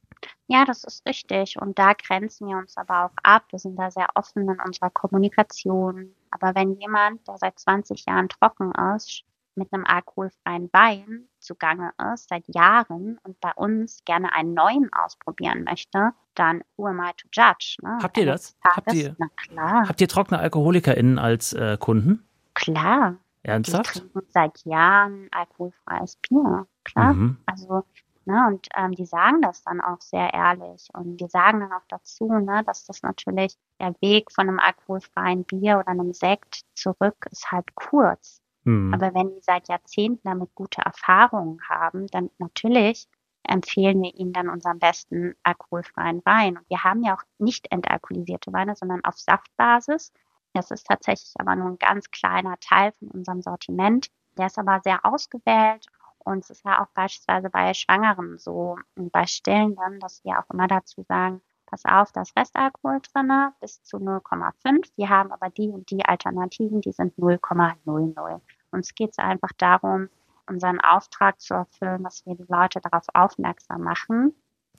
Ja, 0.47 0.65
das 0.65 0.83
ist 0.83 1.05
richtig. 1.07 1.59
Und 1.61 1.77
da 1.77 1.93
grenzen 1.93 2.47
wir 2.47 2.57
uns 2.57 2.77
aber 2.77 3.05
auch 3.05 3.11
ab. 3.23 3.43
Wir 3.51 3.59
sind 3.59 3.75
da 3.77 3.91
sehr 3.91 4.07
offen 4.15 4.47
in 4.49 4.59
unserer 4.65 4.89
Kommunikation. 4.89 6.13
Aber 6.31 6.55
wenn 6.55 6.73
jemand, 6.79 7.27
der 7.27 7.37
seit 7.37 7.59
20 7.59 8.05
Jahren 8.05 8.29
trocken 8.29 8.71
ist, 8.95 9.23
mit 9.55 9.73
einem 9.73 9.85
alkoholfreien 9.85 10.69
Wein 10.71 11.27
zugange 11.39 11.91
ist, 12.13 12.29
seit 12.29 12.43
Jahren 12.53 13.17
und 13.23 13.39
bei 13.41 13.51
uns 13.55 14.03
gerne 14.05 14.31
einen 14.33 14.53
neuen 14.53 14.91
ausprobieren 14.93 15.63
möchte, 15.63 16.11
dann 16.35 16.63
who 16.77 16.85
am 16.87 16.99
I 16.99 17.11
to 17.17 17.27
judge? 17.31 17.77
Ne? 17.81 17.97
Habt 18.01 18.17
ihr 18.17 18.27
das? 18.27 18.55
Habt 18.63 18.93
ihr- 18.93 19.15
Na 19.17 19.27
klar, 19.35 19.87
Habt 19.89 19.99
ihr 19.99 20.07
trockene 20.07 20.39
AlkoholikerInnen 20.39 21.17
als 21.19 21.53
äh, 21.53 21.77
Kunden? 21.79 22.23
klar. 22.53 23.17
Die 23.43 23.49
Ernsthaft? 23.49 23.93
trinken 23.95 24.21
seit 24.29 24.63
Jahren 24.65 25.27
alkoholfreies 25.31 26.17
Bier. 26.17 26.67
Klar. 26.83 27.13
Mhm. 27.13 27.37
Also 27.45 27.83
Ne? 28.27 28.45
Und 28.45 28.67
ähm, 28.75 28.91
die 28.91 29.05
sagen 29.05 29.41
das 29.41 29.63
dann 29.63 29.79
auch 29.79 30.01
sehr 30.01 30.33
ehrlich. 30.33 30.89
Und 30.93 31.17
die 31.17 31.27
sagen 31.27 31.61
dann 31.61 31.71
auch 31.71 31.85
dazu, 31.87 32.27
ne, 32.27 32.61
dass 32.65 32.85
das 32.85 33.01
natürlich 33.01 33.57
der 33.79 33.95
Weg 34.01 34.33
von 34.33 34.49
einem 34.49 34.59
alkoholfreien 34.59 35.45
Bier 35.45 35.79
oder 35.79 35.87
einem 35.87 36.13
Sekt 36.13 36.63
zurück 36.75 37.25
ist 37.31 37.51
halt 37.53 37.73
kurz. 37.75 38.41
Mhm. 38.65 38.93
Aber 38.93 39.13
wenn 39.13 39.29
die 39.29 39.41
seit 39.41 39.69
Jahrzehnten 39.69 40.27
damit 40.27 40.53
gute 40.55 40.81
Erfahrungen 40.81 41.61
haben, 41.69 42.07
dann 42.07 42.29
natürlich 42.37 43.07
empfehlen 43.43 44.01
wir 44.01 44.13
ihnen 44.13 44.33
dann 44.33 44.49
unseren 44.49 44.79
besten 44.79 45.35
alkoholfreien 45.43 46.21
Wein. 46.25 46.57
Und 46.57 46.69
wir 46.69 46.83
haben 46.83 47.03
ja 47.03 47.15
auch 47.15 47.23
nicht 47.37 47.71
entalkoholisierte 47.71 48.51
Weine, 48.51 48.75
sondern 48.75 49.05
auf 49.05 49.17
Saftbasis. 49.17 50.11
Das 50.51 50.69
ist 50.71 50.85
tatsächlich 50.85 51.33
aber 51.37 51.55
nur 51.55 51.69
ein 51.69 51.79
ganz 51.79 52.11
kleiner 52.11 52.57
Teil 52.59 52.91
von 52.99 53.07
unserem 53.07 53.41
Sortiment. 53.41 54.09
Der 54.37 54.47
ist 54.47 54.59
aber 54.59 54.81
sehr 54.83 55.05
ausgewählt 55.05 55.87
und 56.27 56.43
es 56.43 56.49
ist 56.49 56.65
ja 56.65 56.83
auch 56.83 56.87
beispielsweise 56.93 57.49
bei 57.49 57.73
Schwangeren 57.73 58.37
so 58.37 58.77
und 58.95 59.11
bei 59.11 59.25
Stillenden, 59.25 59.99
dass 60.01 60.23
wir 60.25 60.37
auch 60.37 60.53
immer 60.53 60.67
dazu 60.67 61.01
sagen, 61.03 61.41
pass 61.65 61.85
auf, 61.85 62.11
da 62.11 62.21
ist 62.21 62.37
Restalkohol 62.37 62.99
drin 63.13 63.31
bis 63.61 63.81
zu 63.83 63.97
0,5. 63.97 64.89
Wir 64.97 65.09
haben 65.09 65.31
aber 65.31 65.49
die 65.49 65.69
und 65.69 65.89
die 65.89 66.03
Alternativen, 66.03 66.81
die 66.81 66.91
sind 66.91 67.15
0,00. 67.17 68.41
Uns 68.71 68.93
geht 68.93 69.11
es 69.11 69.19
einfach 69.19 69.51
darum, 69.57 70.09
unseren 70.49 70.81
Auftrag 70.81 71.39
zu 71.39 71.53
erfüllen, 71.53 72.03
dass 72.03 72.25
wir 72.25 72.35
die 72.35 72.45
Leute 72.47 72.81
darauf 72.81 73.05
aufmerksam 73.13 73.81
machen. 73.81 74.33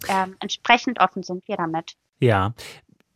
Ähm, 0.07 0.37
entsprechend 0.41 1.01
offen 1.01 1.23
sind 1.23 1.49
wir 1.49 1.57
damit. 1.57 1.97
Ja. 2.21 2.53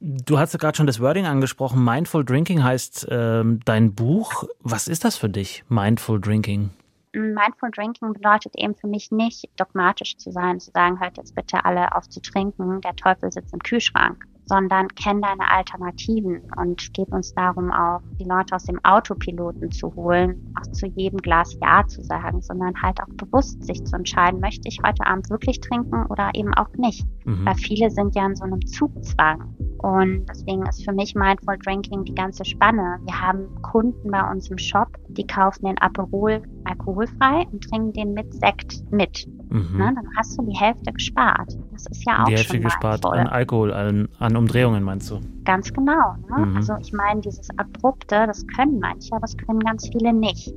Du 0.00 0.38
hast 0.38 0.52
ja 0.52 0.58
gerade 0.58 0.76
schon 0.76 0.86
das 0.86 1.00
Wording 1.00 1.26
angesprochen. 1.26 1.84
Mindful 1.84 2.24
Drinking 2.24 2.64
heißt 2.64 3.06
ähm, 3.10 3.60
dein 3.64 3.94
Buch. 3.94 4.44
Was 4.58 4.88
ist 4.88 5.04
das 5.04 5.16
für 5.16 5.28
dich, 5.28 5.64
Mindful 5.68 6.20
Drinking? 6.20 6.70
Mindful 7.14 7.70
Drinking 7.70 8.14
bedeutet 8.14 8.54
eben 8.56 8.74
für 8.74 8.86
mich 8.86 9.10
nicht 9.10 9.48
dogmatisch 9.56 10.16
zu 10.16 10.30
sein, 10.30 10.60
zu 10.60 10.70
sagen, 10.70 11.00
hört 11.00 11.18
jetzt 11.18 11.34
bitte 11.34 11.64
alle 11.64 11.94
auf 11.94 12.08
zu 12.08 12.20
trinken, 12.20 12.80
der 12.80 12.96
Teufel 12.96 13.30
sitzt 13.30 13.52
im 13.52 13.60
Kühlschrank 13.60 14.24
sondern 14.46 14.88
kenn 14.88 15.22
deine 15.22 15.50
Alternativen 15.50 16.42
und 16.56 16.92
geht 16.94 17.08
uns 17.12 17.34
darum 17.34 17.70
auch, 17.70 18.00
die 18.18 18.24
Leute 18.24 18.54
aus 18.54 18.64
dem 18.64 18.78
Autopiloten 18.84 19.70
zu 19.70 19.94
holen, 19.94 20.54
auch 20.58 20.70
zu 20.72 20.86
jedem 20.86 21.18
Glas 21.18 21.56
Ja 21.62 21.86
zu 21.86 22.02
sagen, 22.02 22.40
sondern 22.42 22.74
halt 22.80 23.00
auch 23.00 23.08
bewusst 23.14 23.62
sich 23.64 23.84
zu 23.84 23.96
entscheiden, 23.96 24.40
möchte 24.40 24.68
ich 24.68 24.80
heute 24.84 25.06
Abend 25.06 25.30
wirklich 25.30 25.60
trinken 25.60 26.06
oder 26.06 26.30
eben 26.34 26.52
auch 26.54 26.72
nicht. 26.76 27.06
Mhm. 27.24 27.46
Weil 27.46 27.54
viele 27.54 27.90
sind 27.90 28.14
ja 28.14 28.26
in 28.26 28.36
so 28.36 28.44
einem 28.44 28.64
Zugzwang. 28.66 29.54
Und 29.78 30.26
deswegen 30.26 30.64
ist 30.66 30.84
für 30.84 30.92
mich 30.92 31.14
Mindful 31.14 31.58
Drinking 31.58 32.04
die 32.04 32.14
ganze 32.14 32.44
Spanne. 32.44 32.98
Wir 33.04 33.20
haben 33.20 33.48
Kunden 33.62 34.10
bei 34.10 34.30
uns 34.30 34.48
im 34.48 34.58
Shop, 34.58 34.88
die 35.08 35.26
kaufen 35.26 35.66
den 35.66 35.78
Aperol 35.78 36.42
alkoholfrei 36.64 37.46
und 37.50 37.64
trinken 37.64 37.92
den 37.92 38.14
mit 38.14 38.32
Sekt 38.34 38.84
mit. 38.92 39.26
Mhm. 39.52 39.78
Ne, 39.78 39.92
dann 39.94 40.08
hast 40.16 40.38
du 40.38 40.42
die 40.46 40.56
Hälfte 40.56 40.92
gespart. 40.92 41.56
Das 41.72 41.86
ist 41.86 42.06
ja 42.06 42.22
auch 42.22 42.28
Die 42.28 42.34
Hälfte 42.34 42.58
gespart 42.58 43.04
an 43.04 43.26
Alkohol, 43.26 43.72
an, 43.72 44.08
an, 44.18 44.36
Umdrehungen, 44.36 44.82
meinst 44.82 45.10
du? 45.10 45.20
Ganz 45.44 45.72
genau. 45.72 46.16
Ne? 46.30 46.46
Mhm. 46.46 46.56
Also 46.56 46.74
ich 46.80 46.92
meine, 46.92 47.20
dieses 47.20 47.48
Abrupte, 47.58 48.26
das 48.26 48.46
können 48.46 48.78
manche, 48.80 49.10
aber 49.12 49.20
das 49.20 49.36
können 49.36 49.60
ganz 49.60 49.88
viele 49.88 50.12
nicht. 50.14 50.52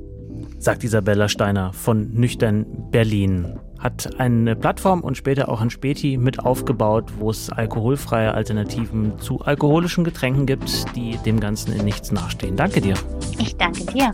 Sagt 0.58 0.84
Isabella 0.84 1.28
Steiner 1.28 1.72
von 1.72 2.12
Nüchtern 2.12 2.66
Berlin 2.90 3.58
hat 3.78 4.18
eine 4.18 4.56
Plattform 4.56 5.02
und 5.02 5.16
später 5.16 5.50
auch 5.50 5.60
ein 5.60 5.70
Späti 5.70 6.16
mit 6.16 6.40
aufgebaut, 6.40 7.12
wo 7.18 7.30
es 7.30 7.50
alkoholfreie 7.50 8.32
Alternativen 8.32 9.18
zu 9.18 9.40
alkoholischen 9.40 10.04
Getränken 10.04 10.46
gibt, 10.46 10.96
die 10.96 11.18
dem 11.18 11.40
Ganzen 11.40 11.72
in 11.72 11.84
nichts 11.84 12.12
nachstehen. 12.12 12.56
Danke 12.56 12.80
dir. 12.80 12.94
Ich 13.38 13.56
danke 13.56 13.84
dir. 13.86 14.12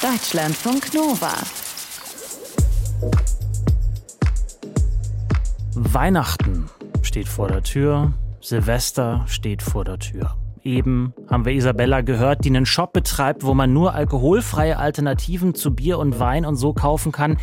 Deutschlandfunk 0.00 0.94
Nova. 0.94 1.34
Weihnachten 5.74 6.66
steht 7.02 7.28
vor 7.28 7.48
der 7.48 7.62
Tür, 7.62 8.12
Silvester 8.40 9.24
steht 9.26 9.62
vor 9.62 9.84
der 9.84 9.98
Tür. 9.98 10.36
Eben 10.62 11.14
haben 11.30 11.46
wir 11.46 11.54
Isabella 11.54 12.02
gehört, 12.02 12.44
die 12.44 12.50
einen 12.50 12.66
Shop 12.66 12.92
betreibt, 12.92 13.44
wo 13.44 13.54
man 13.54 13.72
nur 13.72 13.94
alkoholfreie 13.94 14.78
Alternativen 14.78 15.54
zu 15.54 15.74
Bier 15.74 15.98
und 15.98 16.18
Wein 16.18 16.44
und 16.44 16.56
so 16.56 16.74
kaufen 16.74 17.12
kann, 17.12 17.38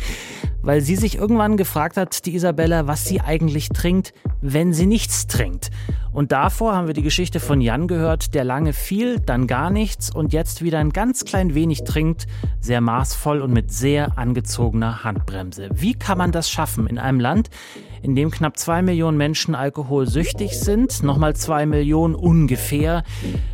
weil 0.62 0.80
sie 0.80 0.96
sich 0.96 1.16
irgendwann 1.16 1.56
gefragt 1.56 1.96
hat, 1.96 2.26
die 2.26 2.34
Isabella, 2.34 2.86
was 2.86 3.04
sie 3.04 3.20
eigentlich 3.20 3.68
trinkt, 3.70 4.12
wenn 4.40 4.72
sie 4.72 4.86
nichts 4.86 5.26
trinkt. 5.26 5.70
Und 6.12 6.32
davor 6.32 6.74
haben 6.74 6.86
wir 6.86 6.94
die 6.94 7.02
Geschichte 7.02 7.40
von 7.40 7.60
Jan 7.60 7.86
gehört, 7.86 8.34
der 8.34 8.44
lange 8.44 8.72
viel, 8.72 9.20
dann 9.20 9.46
gar 9.46 9.70
nichts 9.70 10.14
und 10.14 10.32
jetzt 10.32 10.62
wieder 10.62 10.78
ein 10.78 10.90
ganz 10.90 11.24
klein 11.24 11.54
wenig 11.54 11.84
trinkt, 11.84 12.26
sehr 12.60 12.80
maßvoll 12.80 13.40
und 13.40 13.52
mit 13.52 13.72
sehr 13.72 14.18
angezogener 14.18 15.04
Handbremse. 15.04 15.68
Wie 15.72 15.94
kann 15.94 16.18
man 16.18 16.32
das 16.32 16.50
schaffen 16.50 16.86
in 16.86 16.98
einem 16.98 17.20
Land, 17.20 17.50
in 18.02 18.14
dem 18.14 18.30
knapp 18.30 18.58
zwei 18.58 18.82
Millionen 18.82 19.16
Menschen 19.16 19.54
alkoholsüchtig 19.54 20.58
sind, 20.58 21.02
nochmal 21.02 21.34
zwei 21.36 21.66
Millionen 21.66 22.14
ungefähr 22.14 23.02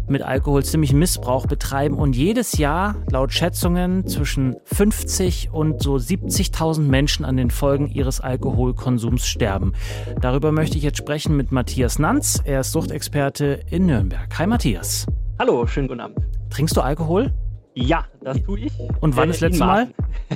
mit 0.09 0.23
Alkohol 0.23 0.65
ziemlich 0.65 0.93
Missbrauch 0.93 1.47
betreiben 1.47 1.97
und 1.97 2.17
jedes 2.17 2.59
Jahr 2.59 2.97
laut 3.11 3.33
Schätzungen 3.33 4.07
zwischen 4.07 4.57
50 4.65 5.51
und 5.53 5.83
so 5.83 5.95
70.000 5.97 6.81
Menschen 6.81 7.25
an 7.25 7.37
den 7.37 7.51
Folgen 7.51 7.89
ihres 7.89 8.21
Alkoholkonsums 8.21 9.27
sterben. 9.27 9.73
Darüber 10.21 10.53
möchte 10.53 10.77
ich 10.77 10.85
jetzt 10.85 10.99
sprechen 10.99 11.37
mit 11.37 11.53
Matthias 11.53 11.99
Nanz. 11.99 12.41
Er 12.45 12.61
ist 12.61 12.73
Suchtexperte 12.73 13.61
in 13.71 13.87
Nürnberg. 13.87 14.39
Hi 14.39 14.47
Matthias. 14.47 15.07
Hallo, 15.39 15.67
schönen 15.67 15.89
guten 15.89 16.01
Abend. 16.01 16.19
Trinkst 16.51 16.77
du 16.77 16.81
Alkohol? 16.81 17.33
Ja, 17.75 18.07
das 18.21 18.41
tue 18.43 18.61
ich. 18.61 18.73
Und 19.01 19.17
wann 19.17 19.29
äh, 19.29 19.33
das 19.33 19.41
letzte 19.41 19.65
Mal? 19.65 19.89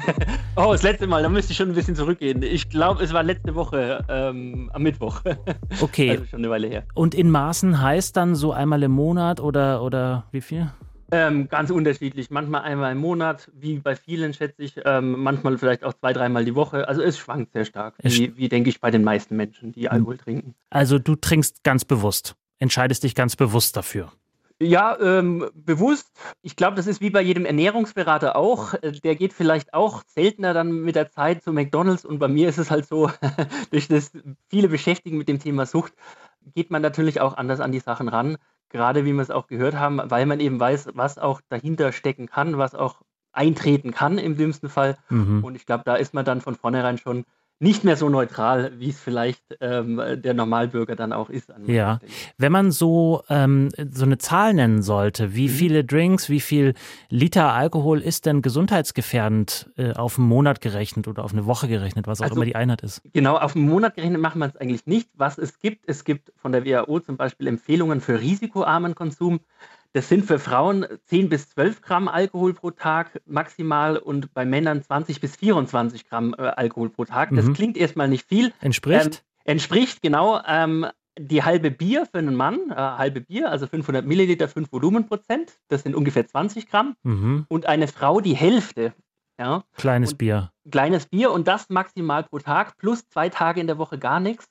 oh, 0.56 0.72
das 0.72 0.82
letzte 0.82 1.06
Mal, 1.06 1.22
da 1.22 1.28
müsste 1.28 1.52
ich 1.52 1.56
schon 1.56 1.68
ein 1.68 1.74
bisschen 1.74 1.94
zurückgehen. 1.94 2.42
Ich 2.42 2.68
glaube, 2.68 3.02
es 3.02 3.12
war 3.12 3.22
letzte 3.22 3.54
Woche 3.54 4.04
ähm, 4.08 4.70
am 4.72 4.82
Mittwoch. 4.82 5.22
Okay. 5.80 6.10
Also 6.10 6.24
schon 6.24 6.40
eine 6.40 6.50
Weile 6.50 6.66
her. 6.68 6.84
Und 6.94 7.14
in 7.14 7.30
Maßen 7.30 7.80
heißt 7.80 8.16
dann 8.16 8.34
so 8.34 8.52
einmal 8.52 8.82
im 8.82 8.90
Monat 8.90 9.38
oder, 9.38 9.82
oder 9.82 10.24
wie 10.32 10.40
viel? 10.40 10.70
Ähm, 11.12 11.48
ganz 11.48 11.70
unterschiedlich. 11.70 12.30
Manchmal 12.30 12.62
einmal 12.62 12.92
im 12.92 12.98
Monat, 12.98 13.50
wie 13.54 13.78
bei 13.78 13.94
vielen, 13.94 14.34
schätze 14.34 14.62
ich. 14.62 14.74
Ähm, 14.84 15.22
manchmal 15.22 15.56
vielleicht 15.56 15.84
auch 15.84 15.94
zwei, 15.94 16.12
dreimal 16.12 16.44
die 16.44 16.54
Woche. 16.54 16.88
Also 16.88 17.02
es 17.02 17.16
schwankt 17.18 17.52
sehr 17.52 17.64
stark, 17.64 17.94
wie, 18.02 18.36
wie 18.36 18.48
denke 18.48 18.70
ich 18.70 18.80
bei 18.80 18.90
den 18.90 19.04
meisten 19.04 19.36
Menschen, 19.36 19.72
die 19.72 19.88
Alkohol 19.88 20.18
trinken. 20.18 20.54
Also 20.70 20.98
du 20.98 21.14
trinkst 21.14 21.62
ganz 21.62 21.84
bewusst, 21.84 22.34
entscheidest 22.58 23.04
dich 23.04 23.14
ganz 23.14 23.36
bewusst 23.36 23.76
dafür. 23.76 24.10
Ja, 24.60 24.98
ähm, 25.00 25.48
bewusst. 25.54 26.10
Ich 26.42 26.56
glaube, 26.56 26.74
das 26.74 26.88
ist 26.88 27.00
wie 27.00 27.10
bei 27.10 27.22
jedem 27.22 27.44
Ernährungsberater 27.44 28.34
auch. 28.34 28.74
Äh, 28.74 28.92
der 28.92 29.14
geht 29.14 29.32
vielleicht 29.32 29.72
auch 29.72 30.02
seltener 30.06 30.52
dann 30.52 30.72
mit 30.72 30.96
der 30.96 31.10
Zeit 31.10 31.44
zu 31.44 31.52
McDonalds 31.52 32.04
und 32.04 32.18
bei 32.18 32.26
mir 32.26 32.48
ist 32.48 32.58
es 32.58 32.70
halt 32.70 32.86
so, 32.86 33.10
durch 33.70 33.86
das 33.86 34.10
viele 34.48 34.68
Beschäftigen 34.68 35.16
mit 35.16 35.28
dem 35.28 35.38
Thema 35.38 35.64
Sucht, 35.64 35.92
geht 36.54 36.70
man 36.70 36.82
natürlich 36.82 37.20
auch 37.20 37.36
anders 37.36 37.60
an 37.60 37.70
die 37.70 37.80
Sachen 37.80 38.08
ran. 38.08 38.36
Gerade 38.68 39.04
wie 39.04 39.12
wir 39.12 39.22
es 39.22 39.30
auch 39.30 39.46
gehört 39.46 39.76
haben, 39.76 40.00
weil 40.04 40.26
man 40.26 40.40
eben 40.40 40.58
weiß, 40.58 40.90
was 40.94 41.18
auch 41.18 41.40
dahinter 41.48 41.92
stecken 41.92 42.26
kann, 42.26 42.58
was 42.58 42.74
auch 42.74 43.00
eintreten 43.32 43.92
kann 43.92 44.18
im 44.18 44.36
dümmsten 44.36 44.68
Fall. 44.68 44.96
Mhm. 45.08 45.44
Und 45.44 45.54
ich 45.54 45.66
glaube, 45.66 45.84
da 45.84 45.94
ist 45.94 46.14
man 46.14 46.24
dann 46.24 46.40
von 46.40 46.56
vornherein 46.56 46.98
schon 46.98 47.24
nicht 47.60 47.82
mehr 47.82 47.96
so 47.96 48.08
neutral, 48.08 48.72
wie 48.78 48.90
es 48.90 49.00
vielleicht 49.00 49.42
ähm, 49.60 50.00
der 50.16 50.34
Normalbürger 50.34 50.94
dann 50.94 51.12
auch 51.12 51.28
ist. 51.28 51.52
ja, 51.66 51.98
wenn 52.36 52.52
man 52.52 52.70
so, 52.70 53.22
ähm, 53.28 53.70
so 53.90 54.04
eine 54.04 54.18
Zahl 54.18 54.54
nennen 54.54 54.82
sollte, 54.82 55.34
wie 55.34 55.48
mhm. 55.48 55.52
viele 55.52 55.84
Drinks, 55.84 56.28
wie 56.28 56.40
viel 56.40 56.74
Liter 57.08 57.52
Alkohol 57.52 58.00
ist 58.00 58.26
denn 58.26 58.42
gesundheitsgefährdend 58.42 59.70
äh, 59.76 59.92
auf 59.92 60.18
einen 60.18 60.28
Monat 60.28 60.60
gerechnet 60.60 61.08
oder 61.08 61.24
auf 61.24 61.32
eine 61.32 61.46
Woche 61.46 61.66
gerechnet, 61.66 62.06
was 62.06 62.20
auch 62.20 62.24
also, 62.24 62.36
immer 62.36 62.44
die 62.44 62.54
Einheit 62.54 62.82
ist? 62.82 63.02
Genau, 63.12 63.36
auf 63.36 63.56
einen 63.56 63.68
Monat 63.68 63.96
gerechnet 63.96 64.20
macht 64.20 64.36
man 64.36 64.50
es 64.50 64.56
eigentlich 64.56 64.86
nicht. 64.86 65.08
Was 65.14 65.36
es 65.38 65.58
gibt, 65.58 65.88
es 65.88 66.04
gibt 66.04 66.32
von 66.36 66.52
der 66.52 66.64
WHO 66.64 67.00
zum 67.00 67.16
Beispiel 67.16 67.48
Empfehlungen 67.48 68.00
für 68.00 68.20
risikoarmen 68.20 68.94
Konsum. 68.94 69.40
Das 69.92 70.08
sind 70.08 70.26
für 70.26 70.38
Frauen 70.38 70.86
10 71.06 71.28
bis 71.28 71.48
12 71.50 71.80
Gramm 71.80 72.08
Alkohol 72.08 72.54
pro 72.54 72.70
Tag 72.70 73.20
maximal 73.26 73.96
und 73.96 74.32
bei 74.34 74.44
Männern 74.44 74.82
20 74.82 75.20
bis 75.20 75.36
24 75.36 76.08
Gramm 76.08 76.34
äh, 76.36 76.42
Alkohol 76.42 76.90
pro 76.90 77.04
Tag. 77.04 77.30
Das 77.34 77.46
mhm. 77.46 77.54
klingt 77.54 77.76
erstmal 77.76 78.08
nicht 78.08 78.28
viel. 78.28 78.52
Entspricht? 78.60 79.24
Ähm, 79.44 79.52
entspricht, 79.52 80.02
genau. 80.02 80.40
Ähm, 80.46 80.86
die 81.18 81.42
halbe 81.42 81.70
Bier 81.70 82.06
für 82.06 82.18
einen 82.18 82.36
Mann, 82.36 82.70
äh, 82.70 82.74
halbe 82.74 83.20
Bier, 83.20 83.50
also 83.50 83.66
500 83.66 84.06
Milliliter, 84.06 84.48
5 84.48 84.70
Volumenprozent, 84.70 85.58
das 85.68 85.82
sind 85.82 85.94
ungefähr 85.94 86.26
20 86.26 86.68
Gramm. 86.68 86.94
Mhm. 87.02 87.46
Und 87.48 87.66
eine 87.66 87.88
Frau 87.88 88.20
die 88.20 88.36
Hälfte. 88.36 88.94
Ja. 89.38 89.64
Kleines 89.76 90.12
und, 90.12 90.18
Bier. 90.18 90.52
Kleines 90.70 91.06
Bier 91.06 91.32
und 91.32 91.48
das 91.48 91.70
maximal 91.70 92.24
pro 92.24 92.38
Tag, 92.38 92.76
plus 92.76 93.08
zwei 93.08 93.28
Tage 93.28 93.60
in 93.60 93.66
der 93.66 93.78
Woche 93.78 93.98
gar 93.98 94.20
nichts. 94.20 94.46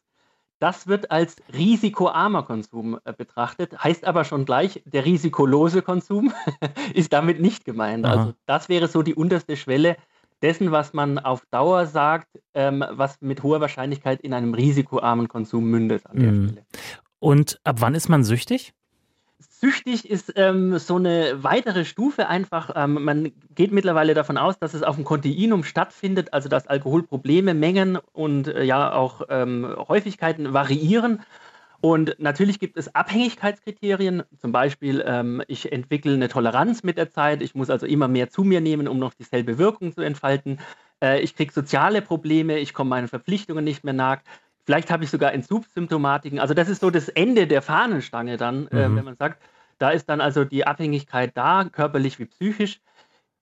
Das 0.60 0.88
wird 0.88 1.12
als 1.12 1.36
risikoarmer 1.54 2.44
Konsum 2.44 3.00
äh, 3.06 3.14
betrachtet, 3.14 3.78
heißt 3.84 4.06
aber 4.06 4.24
schon 4.24 4.46
gleich, 4.46 4.82
der 4.86 5.06
risikolose 5.06 5.82
Konsum 5.82 6.34
ist 6.94 7.14
damit 7.14 7.40
nicht 7.40 7.66
gemeint. 7.66 8.06
Aha. 8.06 8.14
Also 8.14 8.34
das 8.46 8.70
wäre 8.70 8.88
so 8.88 9.04
die 9.04 9.16
unterste 9.16 9.56
Schwelle 9.56 9.98
dessen, 10.42 10.72
was 10.72 10.94
man 10.94 11.20
auf 11.20 11.46
Dauer 11.52 11.86
sagt, 11.86 12.28
ähm, 12.54 12.84
was 12.90 13.22
mit 13.22 13.44
hoher 13.44 13.62
Wahrscheinlichkeit 13.62 14.22
in 14.22 14.34
einem 14.34 14.54
risikoarmen 14.54 15.28
Konsum 15.28 15.66
mündet 15.66 16.06
an 16.06 16.20
der 16.20 16.32
mhm. 16.32 16.48
Stelle. 16.50 16.66
Und 17.20 17.60
ab 17.64 17.78
wann 17.80 17.96
ist 17.96 18.10
man 18.10 18.24
süchtig? 18.24 18.74
Süchtig 19.40 20.10
ist 20.10 20.34
ähm, 20.36 20.78
so 20.80 20.96
eine 20.96 21.44
weitere 21.44 21.86
Stufe 21.86 22.28
einfach. 22.28 22.72
Ähm, 22.76 23.04
man 23.04 23.32
geht 23.54 23.72
mittlerweile 23.72 24.14
davon 24.14 24.38
aus, 24.38 24.58
dass 24.58 24.74
es 24.74 24.84
auf 24.84 24.96
dem 24.96 25.04
Kontinuum 25.04 25.64
stattfindet, 25.64 26.34
also 26.34 26.50
dass 26.50 26.68
Alkoholprobleme, 26.68 27.54
Mengen 27.54 27.98
und 28.14 28.48
äh, 28.48 28.64
ja 28.64 28.94
auch 28.94 29.22
ähm, 29.30 29.76
Häufigkeiten 29.88 30.54
variieren. 30.54 31.22
Und 31.80 32.16
natürlich 32.18 32.60
gibt 32.60 32.78
es 32.78 32.94
Abhängigkeitskriterien. 32.96 34.24
Zum 34.40 34.52
Beispiel, 34.52 35.04
ähm, 35.06 35.44
ich 35.48 35.72
entwickle 35.72 36.14
eine 36.14 36.28
Toleranz 36.28 36.84
mit 36.84 36.98
der 36.98 37.12
Zeit. 37.12 37.42
Ich 37.44 37.54
muss 37.54 37.70
also 37.70 37.86
immer 37.86 38.08
mehr 38.08 38.30
zu 38.30 38.44
mir 38.44 38.62
nehmen, 38.62 38.88
um 38.88 38.98
noch 38.98 39.14
dieselbe 39.14 39.60
Wirkung 39.60 39.94
zu 39.94 40.02
entfalten. 40.02 40.60
Äh, 41.04 41.22
ich 41.22 41.36
kriege 41.36 41.54
soziale 41.54 42.02
Probleme. 42.02 42.58
Ich 42.58 42.74
komme 42.74 42.90
meinen 42.90 43.08
Verpflichtungen 43.08 43.64
nicht 43.64 43.84
mehr 43.84 43.94
nach. 43.94 44.20
Vielleicht 44.68 44.92
habe 44.92 45.06
ich 45.06 45.10
sogar 45.10 45.32
Entzugssymptomatiken. 45.32 46.40
Also 46.40 46.54
das 46.54 46.68
ist 46.68 46.82
so 46.82 46.90
das 46.90 47.08
Ende 47.08 47.48
der 47.48 47.62
Fahnenstange 47.62 48.36
dann, 48.36 48.68
äh, 48.68 48.90
mhm. 48.90 48.94
äh, 48.94 48.98
wenn 48.98 49.06
man 49.06 49.16
sagt, 49.16 49.42
da 49.78 49.92
ist 49.92 50.10
dann 50.10 50.20
also 50.20 50.44
die 50.44 50.68
Abhängigkeit 50.68 51.32
da, 51.36 51.64
körperlich 51.72 52.20
wie 52.20 52.26
psychisch. 52.26 52.82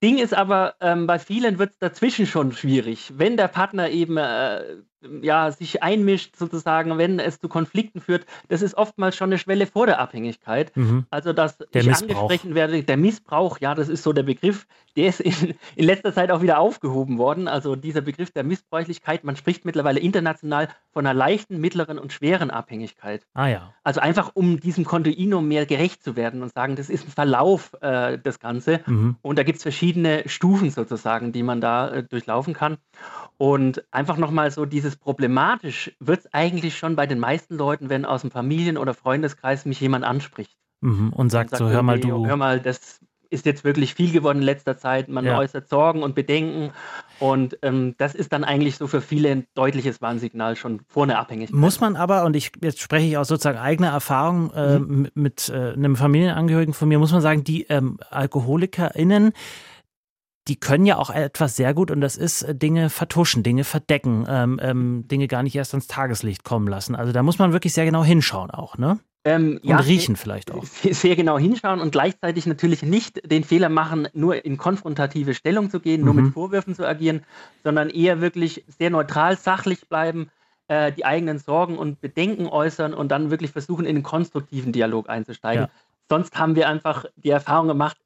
Ding 0.03 0.19
ist 0.19 0.35
aber, 0.35 0.75
ähm, 0.81 1.07
bei 1.07 1.17
vielen 1.17 1.57
wird 1.57 1.71
es 1.71 1.79
dazwischen 1.79 2.27
schon 2.27 2.51
schwierig. 2.51 3.11
Wenn 3.17 3.37
der 3.37 3.47
Partner 3.47 3.89
eben 3.89 4.17
äh, 4.17 4.75
ja, 5.21 5.51
sich 5.51 5.83
einmischt, 5.83 6.35
sozusagen, 6.35 6.97
wenn 6.97 7.19
es 7.19 7.39
zu 7.39 7.47
Konflikten 7.47 8.01
führt, 8.01 8.25
das 8.47 8.61
ist 8.61 8.75
oftmals 8.75 9.15
schon 9.15 9.29
eine 9.29 9.37
Schwelle 9.37 9.67
vor 9.67 9.85
der 9.85 9.99
Abhängigkeit. 9.99 10.75
Mhm. 10.75 11.05
Also, 11.09 11.33
dass 11.33 11.57
der 11.57 11.81
ich 11.81 11.87
Missbrauch. 11.87 12.23
angesprochen 12.23 12.55
werde, 12.55 12.83
der 12.83 12.97
Missbrauch, 12.97 13.59
ja, 13.59 13.75
das 13.75 13.89
ist 13.89 14.03
so 14.03 14.13
der 14.13 14.23
Begriff, 14.23 14.67
der 14.95 15.07
ist 15.07 15.19
in, 15.19 15.55
in 15.75 15.85
letzter 15.85 16.13
Zeit 16.13 16.31
auch 16.31 16.41
wieder 16.41 16.59
aufgehoben 16.59 17.17
worden. 17.17 17.47
Also 17.47 17.75
dieser 17.75 18.01
Begriff 18.01 18.31
der 18.31 18.43
Missbräuchlichkeit, 18.43 19.23
man 19.23 19.35
spricht 19.35 19.65
mittlerweile 19.65 19.99
international 19.99 20.69
von 20.91 21.05
einer 21.05 21.13
leichten, 21.13 21.59
mittleren 21.59 21.99
und 21.99 22.13
schweren 22.13 22.49
Abhängigkeit. 22.49 23.25
Ah 23.33 23.47
ja. 23.47 23.73
Also 23.83 23.99
einfach, 23.99 24.31
um 24.33 24.59
diesem 24.59 24.85
Kontinuum 24.85 25.47
mehr 25.47 25.65
gerecht 25.65 26.03
zu 26.03 26.15
werden 26.15 26.41
und 26.41 26.53
sagen, 26.53 26.75
das 26.75 26.89
ist 26.89 27.07
ein 27.07 27.11
Verlauf, 27.11 27.75
äh, 27.81 28.17
das 28.17 28.39
Ganze. 28.39 28.81
Mhm. 28.85 29.17
Und 29.21 29.37
da 29.37 29.43
gibt 29.43 29.57
es 29.57 29.63
verschiedene 29.63 30.23
Stufen 30.27 30.71
sozusagen, 30.71 31.31
die 31.31 31.43
man 31.43 31.61
da 31.61 31.89
äh, 31.89 32.03
durchlaufen 32.03 32.53
kann. 32.53 32.77
Und 33.37 33.83
einfach 33.91 34.17
nochmal 34.17 34.49
so 34.51 34.65
dieses 34.65 34.94
problematisch 34.97 35.95
wird 35.99 36.21
es 36.21 36.33
eigentlich 36.33 36.77
schon 36.77 36.95
bei 36.95 37.07
den 37.07 37.19
meisten 37.19 37.55
Leuten, 37.55 37.89
wenn 37.89 38.05
aus 38.05 38.21
dem 38.21 38.31
Familien- 38.31 38.77
oder 38.77 38.93
Freundeskreis 38.93 39.65
mich 39.65 39.79
jemand 39.79 40.05
anspricht. 40.05 40.57
Mhm, 40.81 41.13
und 41.13 41.29
sagt, 41.29 41.51
und 41.51 41.57
sagt 41.57 41.69
so, 41.69 41.73
hör 41.73 41.83
mal 41.83 41.99
du. 41.99 42.25
Hör 42.25 42.37
mal, 42.37 42.59
das 42.59 42.99
ist 43.29 43.45
jetzt 43.45 43.63
wirklich 43.63 43.93
viel 43.93 44.11
geworden 44.11 44.39
in 44.39 44.43
letzter 44.43 44.77
Zeit. 44.77 45.09
Man 45.09 45.25
ja. 45.25 45.37
äußert 45.37 45.67
Sorgen 45.67 46.03
und 46.03 46.15
Bedenken. 46.15 46.71
Und 47.19 47.57
ähm, 47.61 47.95
das 47.97 48.15
ist 48.15 48.33
dann 48.33 48.43
eigentlich 48.43 48.77
so 48.77 48.87
für 48.87 49.01
viele 49.01 49.29
ein 49.29 49.47
deutliches 49.53 50.01
Warnsignal 50.01 50.55
schon 50.55 50.81
vor 50.87 51.03
einer 51.03 51.19
Abhängigkeit. 51.19 51.55
Muss 51.55 51.79
man 51.79 51.95
aber, 51.95 52.25
und 52.25 52.35
ich, 52.35 52.51
jetzt 52.61 52.81
spreche 52.81 53.07
ich 53.07 53.17
aus 53.17 53.27
sozusagen 53.27 53.57
eigener 53.57 53.89
Erfahrung 53.89 54.51
äh, 54.53 54.79
mhm. 54.79 55.09
mit 55.13 55.49
äh, 55.49 55.73
einem 55.73 55.95
Familienangehörigen 55.95 56.73
von 56.73 56.87
mir, 56.87 56.99
muss 56.99 57.11
man 57.11 57.21
sagen, 57.21 57.43
die 57.43 57.63
ähm, 57.63 57.99
AlkoholikerInnen, 58.09 59.33
die 60.47 60.59
können 60.59 60.85
ja 60.85 60.97
auch 60.97 61.09
etwas 61.09 61.55
sehr 61.55 61.73
gut 61.73 61.91
und 61.91 62.01
das 62.01 62.17
ist 62.17 62.43
äh, 62.43 62.55
Dinge 62.55 62.89
vertuschen, 62.89 63.43
Dinge 63.43 63.63
verdecken, 63.63 64.25
ähm, 64.27 64.59
ähm, 64.61 65.07
Dinge 65.07 65.27
gar 65.27 65.43
nicht 65.43 65.55
erst 65.55 65.73
ans 65.73 65.87
Tageslicht 65.87 66.43
kommen 66.43 66.67
lassen. 66.67 66.95
Also 66.95 67.11
da 67.11 67.23
muss 67.23 67.39
man 67.39 67.51
wirklich 67.51 67.73
sehr 67.73 67.85
genau 67.85 68.03
hinschauen 68.03 68.51
auch, 68.51 68.77
ne? 68.77 68.99
Ähm, 69.27 69.59
und 69.63 69.69
ja, 69.69 69.77
riechen 69.77 70.15
vielleicht 70.15 70.51
auch. 70.51 70.63
Sehr 70.63 71.15
genau 71.15 71.39
hinschauen 71.39 71.81
und 71.81 71.91
gleichzeitig 71.91 72.45
natürlich 72.45 72.83
nicht 72.83 73.29
den 73.29 73.43
Fehler 73.43 73.69
machen, 73.69 74.07
nur 74.13 74.45
in 74.45 74.57
konfrontative 74.57 75.33
Stellung 75.33 75.71
zu 75.71 75.79
gehen, 75.79 76.01
mhm. 76.01 76.05
nur 76.05 76.13
mit 76.13 76.33
Vorwürfen 76.33 76.75
zu 76.75 76.87
agieren, 76.87 77.23
sondern 77.63 77.89
eher 77.89 78.21
wirklich 78.21 78.63
sehr 78.67 78.91
neutral, 78.91 79.35
sachlich 79.35 79.89
bleiben, 79.89 80.29
äh, 80.67 80.91
die 80.91 81.05
eigenen 81.05 81.39
Sorgen 81.39 81.77
und 81.79 82.01
Bedenken 82.01 82.47
äußern 82.47 82.93
und 82.93 83.09
dann 83.09 83.31
wirklich 83.31 83.49
versuchen, 83.49 83.85
in 83.85 83.95
einen 83.95 84.03
konstruktiven 84.03 84.71
Dialog 84.71 85.09
einzusteigen. 85.09 85.63
Ja. 85.65 85.69
Sonst 86.07 86.37
haben 86.37 86.55
wir 86.55 86.69
einfach 86.69 87.05
die 87.15 87.31
Erfahrung 87.31 87.67
gemacht, 87.67 87.97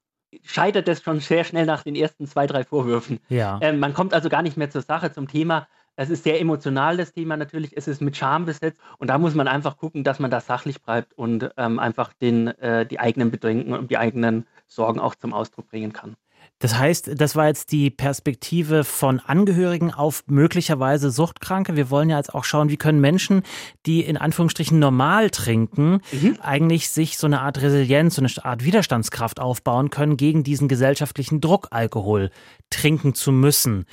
scheitert 0.43 0.87
es 0.87 1.01
schon 1.01 1.19
sehr 1.19 1.43
schnell 1.43 1.65
nach 1.65 1.83
den 1.83 1.95
ersten 1.95 2.27
zwei, 2.27 2.47
drei 2.47 2.63
Vorwürfen. 2.63 3.19
Ja. 3.29 3.59
Ähm, 3.61 3.79
man 3.79 3.93
kommt 3.93 4.13
also 4.13 4.29
gar 4.29 4.41
nicht 4.41 4.57
mehr 4.57 4.69
zur 4.69 4.81
Sache, 4.81 5.11
zum 5.11 5.27
Thema. 5.27 5.67
Es 5.95 6.09
ist 6.09 6.23
sehr 6.23 6.39
emotional, 6.39 6.95
das 6.95 7.11
Thema 7.11 7.35
natürlich. 7.35 7.75
Es 7.75 7.87
ist 7.87 8.01
mit 8.01 8.15
Charme 8.15 8.45
besetzt. 8.45 8.79
Und 8.99 9.09
da 9.09 9.17
muss 9.17 9.35
man 9.35 9.47
einfach 9.47 9.77
gucken, 9.77 10.03
dass 10.03 10.19
man 10.19 10.31
da 10.31 10.39
sachlich 10.39 10.81
bleibt 10.81 11.13
und 11.13 11.51
ähm, 11.57 11.77
einfach 11.77 12.13
den, 12.13 12.47
äh, 12.47 12.85
die 12.85 12.99
eigenen 12.99 13.31
Bedenken 13.31 13.73
und 13.73 13.91
die 13.91 13.97
eigenen 13.97 14.47
Sorgen 14.67 14.99
auch 14.99 15.15
zum 15.15 15.33
Ausdruck 15.33 15.67
bringen 15.67 15.91
kann. 15.91 16.15
Das 16.59 16.77
heißt, 16.77 17.11
das 17.15 17.37
war 17.37 17.47
jetzt 17.47 17.71
die 17.71 17.89
Perspektive 17.89 18.83
von 18.83 19.19
Angehörigen 19.19 19.93
auf 19.93 20.23
möglicherweise 20.27 21.09
Suchtkranke. 21.09 21.77
Wir 21.77 21.89
wollen 21.89 22.09
ja 22.09 22.17
jetzt 22.17 22.35
auch 22.35 22.43
schauen, 22.43 22.69
wie 22.69 22.75
können 22.75 22.99
Menschen, 22.99 23.43
die 23.85 24.01
in 24.01 24.17
Anführungsstrichen 24.17 24.77
normal 24.77 25.29
trinken, 25.29 26.01
mhm. 26.11 26.37
eigentlich 26.41 26.89
sich 26.89 27.17
so 27.17 27.27
eine 27.27 27.39
Art 27.39 27.61
Resilienz, 27.61 28.15
so 28.15 28.21
eine 28.21 28.45
Art 28.45 28.65
Widerstandskraft 28.65 29.39
aufbauen 29.39 29.89
können 29.89 30.17
gegen 30.17 30.43
diesen 30.43 30.67
gesellschaftlichen 30.67 31.39
Druck, 31.39 31.69
Alkohol 31.71 32.29
trinken 32.69 33.13
zu 33.13 33.31
müssen. 33.31 33.85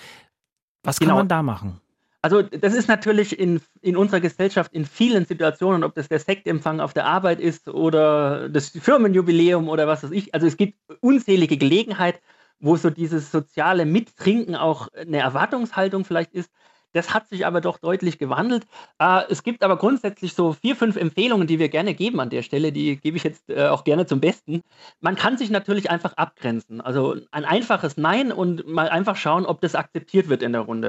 Was 0.83 0.99
kann 0.99 1.07
genau. 1.09 1.19
man 1.19 1.29
da 1.29 1.43
machen? 1.45 1.81
Also 2.23 2.43
das 2.43 2.75
ist 2.75 2.89
natürlich 2.89 3.39
in, 3.39 3.61
in 3.83 3.97
unserer 3.97 4.19
Gesellschaft 4.19 4.73
in 4.73 4.85
vielen 4.85 5.27
Situationen, 5.27 5.85
ob 5.85 5.95
das 5.95 6.09
der 6.09 6.19
Sektempfang 6.19 6.81
auf 6.81 6.93
der 6.93 7.07
Arbeit 7.07 7.39
ist 7.39 7.69
oder 7.69 8.49
das 8.49 8.71
Firmenjubiläum 8.71 9.69
oder 9.69 9.87
was 9.87 10.03
weiß 10.03 10.11
ich. 10.11 10.35
Also 10.35 10.49
es 10.49 10.57
gibt 10.57 10.77
unzählige 11.01 11.57
Gelegenheiten, 11.57 12.19
wo 12.59 12.77
so 12.77 12.90
dieses 12.90 13.31
soziale 13.31 13.87
Mittrinken 13.87 14.57
auch 14.57 14.88
eine 14.88 15.19
Erwartungshaltung 15.19 16.05
vielleicht 16.05 16.33
ist. 16.33 16.51
Das 16.92 17.12
hat 17.12 17.29
sich 17.29 17.45
aber 17.45 17.61
doch 17.61 17.77
deutlich 17.79 18.19
gewandelt. 18.19 18.64
Äh, 18.99 19.25
es 19.29 19.42
gibt 19.42 19.62
aber 19.62 19.77
grundsätzlich 19.77 20.33
so 20.33 20.55
vier, 20.55 20.75
fünf 20.75 20.97
Empfehlungen, 20.97 21.47
die 21.47 21.59
wir 21.59 21.69
gerne 21.69 21.92
geben 21.92 22.21
an 22.21 22.31
der 22.31 22.40
Stelle. 22.42 22.73
Die 22.73 22.97
gebe 22.97 23.19
ich 23.19 23.25
jetzt 23.25 23.51
äh, 23.51 23.66
auch 23.66 23.85
gerne 23.85 24.07
zum 24.07 24.21
Besten. 24.21 24.62
Man 25.01 25.14
kann 25.14 25.37
sich 25.37 25.51
natürlich 25.51 25.90
einfach 25.90 26.14
abgrenzen. 26.14 26.81
Also 26.81 27.16
ein 27.33 27.45
einfaches 27.45 27.99
Nein 27.99 28.33
und 28.33 28.66
mal 28.66 28.88
einfach 28.88 29.16
schauen, 29.16 29.45
ob 29.45 29.61
das 29.61 29.75
akzeptiert 29.75 30.31
wird 30.31 30.42
in 30.42 30.53
der 30.53 30.62
Runde. 30.62 30.88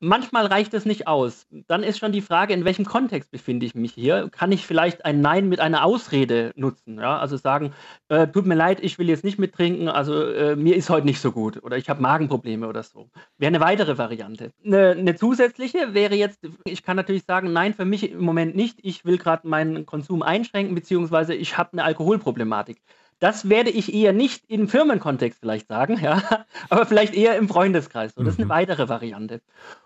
Manchmal 0.00 0.46
reicht 0.46 0.74
es 0.74 0.84
nicht 0.84 1.08
aus. 1.08 1.48
Dann 1.66 1.82
ist 1.82 1.98
schon 1.98 2.12
die 2.12 2.20
Frage, 2.20 2.54
in 2.54 2.64
welchem 2.64 2.84
Kontext 2.84 3.32
befinde 3.32 3.66
ich 3.66 3.74
mich 3.74 3.94
hier? 3.94 4.28
Kann 4.30 4.52
ich 4.52 4.64
vielleicht 4.64 5.04
ein 5.04 5.20
Nein 5.20 5.48
mit 5.48 5.58
einer 5.58 5.84
Ausrede 5.84 6.52
nutzen? 6.54 6.98
Ja? 6.98 7.18
Also 7.18 7.36
sagen, 7.36 7.72
äh, 8.08 8.28
tut 8.28 8.46
mir 8.46 8.54
leid, 8.54 8.78
ich 8.80 8.98
will 9.00 9.08
jetzt 9.08 9.24
nicht 9.24 9.40
mittrinken, 9.40 9.88
also 9.88 10.22
äh, 10.22 10.54
mir 10.54 10.76
ist 10.76 10.88
heute 10.88 11.04
nicht 11.06 11.20
so 11.20 11.32
gut 11.32 11.60
oder 11.64 11.76
ich 11.76 11.90
habe 11.90 12.00
Magenprobleme 12.00 12.68
oder 12.68 12.84
so. 12.84 13.10
Wäre 13.38 13.48
eine 13.48 13.60
weitere 13.60 13.98
Variante. 13.98 14.52
Eine, 14.64 14.90
eine, 14.90 15.16
zusätzliche 15.16 15.94
wäre 15.94 16.14
jetzt, 16.14 16.38
ich 16.64 16.84
kann 16.84 16.96
natürlich 16.96 17.24
sagen, 17.24 17.52
nein, 17.52 17.74
für 17.74 17.84
mich 17.84 18.08
im 18.08 18.20
Moment 18.20 18.54
nicht. 18.54 18.78
Ich 18.82 19.04
will 19.04 19.18
gerade 19.18 19.48
meinen 19.48 19.84
Konsum 19.84 20.22
einschränken, 20.22 20.76
beziehungsweise 20.76 21.34
ich 21.34 21.58
habe 21.58 21.72
eine 21.72 21.82
Alkoholproblematik. 21.82 22.80
Das 23.20 23.48
werde 23.48 23.70
ich 23.70 23.92
eher 23.92 24.12
nicht 24.12 24.44
im 24.48 24.68
Firmenkontext 24.68 25.40
vielleicht 25.40 25.66
sagen, 25.68 25.98
ja, 26.00 26.22
aber 26.68 26.86
vielleicht 26.86 27.14
eher 27.14 27.36
im 27.36 27.48
Freundeskreis. 27.48 28.14
So, 28.14 28.22
das 28.22 28.34
ist 28.34 28.38
eine 28.38 28.46
mhm. 28.46 28.50
weitere 28.50 28.88
Variante. 28.88 29.40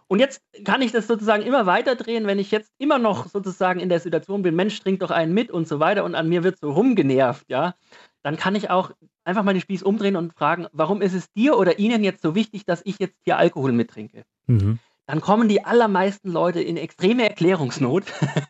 Und 0.06 0.18
jetzt 0.18 0.42
kann 0.64 0.82
ich 0.82 0.92
das 0.92 1.06
sozusagen 1.06 1.42
immer 1.42 1.64
weiter 1.64 1.96
drehen, 1.96 2.26
wenn 2.26 2.38
ich 2.38 2.50
jetzt 2.50 2.72
immer 2.78 2.98
noch 2.98 3.28
sozusagen 3.28 3.80
in 3.80 3.88
der 3.88 4.00
Situation 4.00 4.42
bin, 4.42 4.54
Mensch, 4.54 4.78
trink 4.80 5.00
doch 5.00 5.10
einen 5.10 5.32
mit 5.32 5.50
und 5.50 5.66
so 5.66 5.80
weiter 5.80 6.04
und 6.04 6.14
an 6.14 6.28
mir 6.28 6.44
wird 6.44 6.58
so 6.58 6.70
rumgenervt, 6.72 7.48
ja, 7.48 7.74
dann 8.22 8.36
kann 8.36 8.54
ich 8.54 8.68
auch 8.68 8.90
einfach 9.24 9.42
mal 9.42 9.54
den 9.54 9.62
Spieß 9.62 9.82
umdrehen 9.82 10.16
und 10.16 10.34
fragen, 10.34 10.66
warum 10.72 11.00
ist 11.00 11.14
es 11.14 11.32
dir 11.32 11.56
oder 11.56 11.78
Ihnen 11.78 12.04
jetzt 12.04 12.22
so 12.22 12.34
wichtig, 12.34 12.66
dass 12.66 12.82
ich 12.84 12.98
jetzt 12.98 13.16
hier 13.24 13.38
Alkohol 13.38 13.72
mittrinke? 13.72 14.24
Mhm 14.46 14.78
dann 15.06 15.20
kommen 15.20 15.48
die 15.48 15.64
allermeisten 15.64 16.30
Leute 16.30 16.60
in 16.60 16.76
extreme 16.76 17.28
Erklärungsnot. 17.28 18.04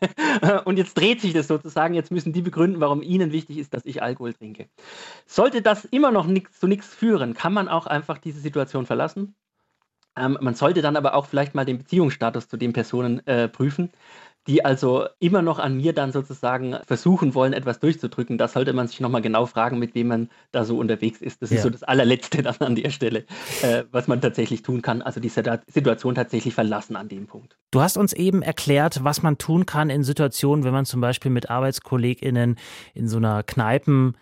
und 0.65 0.77
jetzt 0.77 0.97
dreht 0.97 1.21
sich 1.21 1.33
das 1.33 1.47
sozusagen. 1.47 1.93
Jetzt 1.93 2.11
müssen 2.11 2.33
die 2.33 2.41
begründen, 2.41 2.79
warum 2.79 3.01
ihnen 3.01 3.31
wichtig 3.31 3.57
ist, 3.57 3.73
dass 3.73 3.85
ich 3.85 4.03
Alkohol 4.03 4.33
trinke. 4.33 4.67
Sollte 5.25 5.61
das 5.61 5.85
immer 5.85 6.11
noch 6.11 6.27
nix, 6.27 6.59
zu 6.59 6.67
nichts 6.67 6.87
führen, 6.87 7.33
kann 7.33 7.53
man 7.53 7.67
auch 7.67 7.87
einfach 7.87 8.17
diese 8.19 8.39
Situation 8.39 8.85
verlassen. 8.85 9.35
Ähm, 10.15 10.37
man 10.41 10.53
sollte 10.53 10.81
dann 10.81 10.95
aber 10.95 11.15
auch 11.15 11.25
vielleicht 11.25 11.55
mal 11.55 11.65
den 11.65 11.79
Beziehungsstatus 11.79 12.47
zu 12.47 12.57
den 12.57 12.71
Personen 12.71 13.25
äh, 13.25 13.47
prüfen 13.47 13.91
die 14.47 14.65
also 14.65 15.05
immer 15.19 15.41
noch 15.41 15.59
an 15.59 15.77
mir 15.77 15.93
dann 15.93 16.11
sozusagen 16.11 16.77
versuchen 16.85 17.33
wollen, 17.33 17.53
etwas 17.53 17.79
durchzudrücken. 17.79 18.37
Da 18.37 18.47
sollte 18.47 18.73
man 18.73 18.87
sich 18.87 18.99
nochmal 18.99 19.21
genau 19.21 19.45
fragen, 19.45 19.79
mit 19.79 19.95
wem 19.95 20.07
man 20.07 20.29
da 20.51 20.65
so 20.65 20.77
unterwegs 20.77 21.21
ist. 21.21 21.41
Das 21.41 21.49
ja. 21.49 21.57
ist 21.57 21.63
so 21.63 21.69
das 21.69 21.83
allerletzte 21.83 22.43
dann 22.43 22.55
an 22.59 22.75
der 22.75 22.89
Stelle, 22.89 23.25
äh, 23.61 23.83
was 23.91 24.07
man 24.07 24.19
tatsächlich 24.21 24.61
tun 24.61 24.81
kann. 24.81 25.01
Also 25.01 25.19
die 25.19 25.29
Situation 25.29 26.15
tatsächlich 26.15 26.53
verlassen 26.53 26.95
an 26.95 27.07
dem 27.07 27.27
Punkt. 27.27 27.57
Du 27.71 27.81
hast 27.81 27.97
uns 27.97 28.13
eben 28.13 28.41
erklärt, 28.41 29.03
was 29.03 29.23
man 29.23 29.37
tun 29.37 29.65
kann 29.65 29.89
in 29.89 30.03
Situationen, 30.03 30.65
wenn 30.65 30.73
man 30.73 30.85
zum 30.85 31.01
Beispiel 31.01 31.31
mit 31.31 31.49
ArbeitskollegInnen 31.49 32.57
in 32.93 33.07
so 33.07 33.17
einer 33.17 33.43
Kneipen 33.43 34.15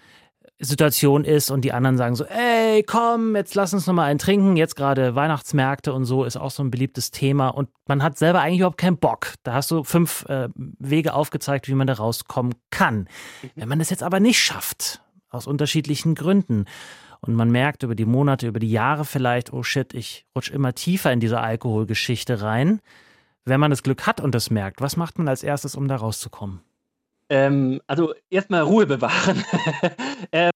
Situation 0.64 1.26
ist 1.26 1.50
und 1.50 1.62
die 1.62 1.74
anderen 1.74 1.98
sagen 1.98 2.16
so, 2.16 2.24
ey, 2.26 2.84
komm, 2.84 3.36
jetzt 3.36 3.56
lass 3.56 3.74
uns 3.74 3.88
nochmal 3.88 4.10
einen 4.10 4.20
trinken. 4.20 4.58
Jetzt 4.58 4.76
gerade 4.76 5.16
Weihnachtsmärkte 5.16 5.92
und 5.92 6.06
so 6.06 6.24
ist 6.24 6.38
auch 6.38 6.52
so 6.52 6.64
ein 6.64 6.70
beliebtes 6.70 7.10
Thema 7.10 7.50
und 7.50 7.70
man 7.88 8.04
hat 8.04 8.18
selber 8.18 8.42
eigentlich 8.42 8.60
überhaupt 8.60 8.78
keinen 8.78 8.98
Bock. 8.98 9.34
Da 9.44 9.54
hast 9.54 9.72
du 9.72 9.84
fünf 9.84 10.26
äh, 10.30 10.50
Wege 10.56 11.14
aufgezeigt, 11.14 11.68
wie 11.68 11.74
man 11.74 11.88
da 11.88 11.94
rauskommen 11.94 12.54
kann. 12.70 13.10
Wenn 13.56 13.70
man 13.70 13.80
das 13.80 13.90
jetzt 13.90 14.04
aber 14.04 14.20
nicht 14.20 14.40
schafft, 14.40 15.02
aus 15.30 15.48
unterschiedlichen 15.48 16.14
Gründen 16.14 16.66
und 17.22 17.34
man 17.34 17.50
merkt 17.50 17.84
über 17.84 17.96
die 17.96 18.06
Monate, 18.06 18.48
über 18.48 18.60
die 18.60 18.72
Jahre 18.72 19.06
vielleicht, 19.06 19.54
oh 19.54 19.64
shit, 19.64 19.94
ich 19.94 20.26
rutsche 20.36 20.54
immer 20.54 20.76
tiefer 20.76 21.12
in 21.12 21.20
diese 21.20 21.40
Alkoholgeschichte 21.40 22.42
rein. 22.42 22.82
Wenn 23.46 23.60
man 23.60 23.72
das 23.72 23.82
Glück 23.82 24.06
hat 24.06 24.22
und 24.22 24.36
das 24.36 24.52
merkt, 24.52 24.82
was 24.82 24.98
macht 24.98 25.18
man 25.18 25.28
als 25.28 25.42
erstes, 25.42 25.76
um 25.76 25.88
da 25.88 25.96
rauszukommen? 25.96 26.62
Ähm, 27.32 27.80
also 27.88 28.14
erstmal 28.30 28.64
Ruhe 28.64 28.86
bewahren. 28.86 29.42
ähm, 30.34 30.52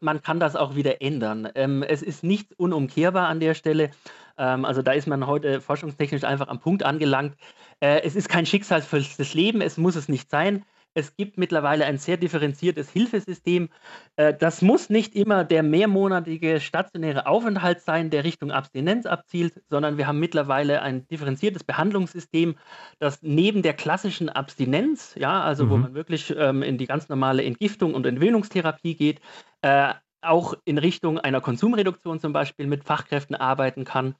man 0.00 0.22
kann 0.22 0.40
das 0.40 0.56
auch 0.56 0.74
wieder 0.74 1.00
ändern. 1.00 1.48
Ähm, 1.54 1.84
es 1.84 2.02
ist 2.02 2.24
nicht 2.24 2.58
unumkehrbar 2.58 3.28
an 3.28 3.38
der 3.38 3.54
Stelle. 3.54 3.92
Ähm, 4.36 4.64
also 4.64 4.82
da 4.82 4.90
ist 4.90 5.06
man 5.06 5.28
heute 5.28 5.60
forschungstechnisch 5.60 6.24
einfach 6.24 6.48
am 6.48 6.58
Punkt 6.58 6.82
angelangt. 6.82 7.36
Äh, 7.78 8.00
es 8.02 8.16
ist 8.16 8.28
kein 8.28 8.44
schicksalsvolles 8.44 9.34
Leben, 9.34 9.60
es 9.60 9.76
muss 9.76 9.94
es 9.94 10.08
nicht 10.08 10.30
sein. 10.30 10.64
Es 10.94 11.16
gibt 11.16 11.38
mittlerweile 11.38 11.84
ein 11.84 11.98
sehr 11.98 12.16
differenziertes 12.16 12.90
Hilfesystem. 12.90 13.68
Äh, 14.16 14.34
das 14.34 14.62
muss 14.62 14.90
nicht 14.90 15.14
immer 15.14 15.44
der 15.44 15.62
mehrmonatige 15.62 16.60
stationäre 16.60 17.26
Aufenthalt 17.26 17.80
sein, 17.80 18.10
der 18.10 18.24
Richtung 18.24 18.50
Abstinenz 18.50 19.06
abzielt, 19.06 19.62
sondern 19.68 19.98
wir 19.98 20.06
haben 20.06 20.18
mittlerweile 20.18 20.82
ein 20.82 21.06
differenziertes 21.08 21.64
Behandlungssystem, 21.64 22.56
das 22.98 23.22
neben 23.22 23.62
der 23.62 23.74
klassischen 23.74 24.28
Abstinenz, 24.28 25.14
ja, 25.16 25.42
also 25.42 25.66
mhm. 25.66 25.70
wo 25.70 25.76
man 25.76 25.94
wirklich 25.94 26.34
ähm, 26.36 26.62
in 26.62 26.78
die 26.78 26.86
ganz 26.86 27.08
normale 27.08 27.44
Entgiftung 27.44 27.94
und 27.94 28.06
Entwöhnungstherapie 28.06 28.96
geht, 28.96 29.20
äh, 29.62 29.94
auch 30.22 30.54
in 30.64 30.78
Richtung 30.78 31.18
einer 31.18 31.40
Konsumreduktion 31.40 32.20
zum 32.20 32.32
Beispiel 32.32 32.66
mit 32.66 32.84
Fachkräften 32.84 33.36
arbeiten 33.36 33.84
kann 33.84 34.14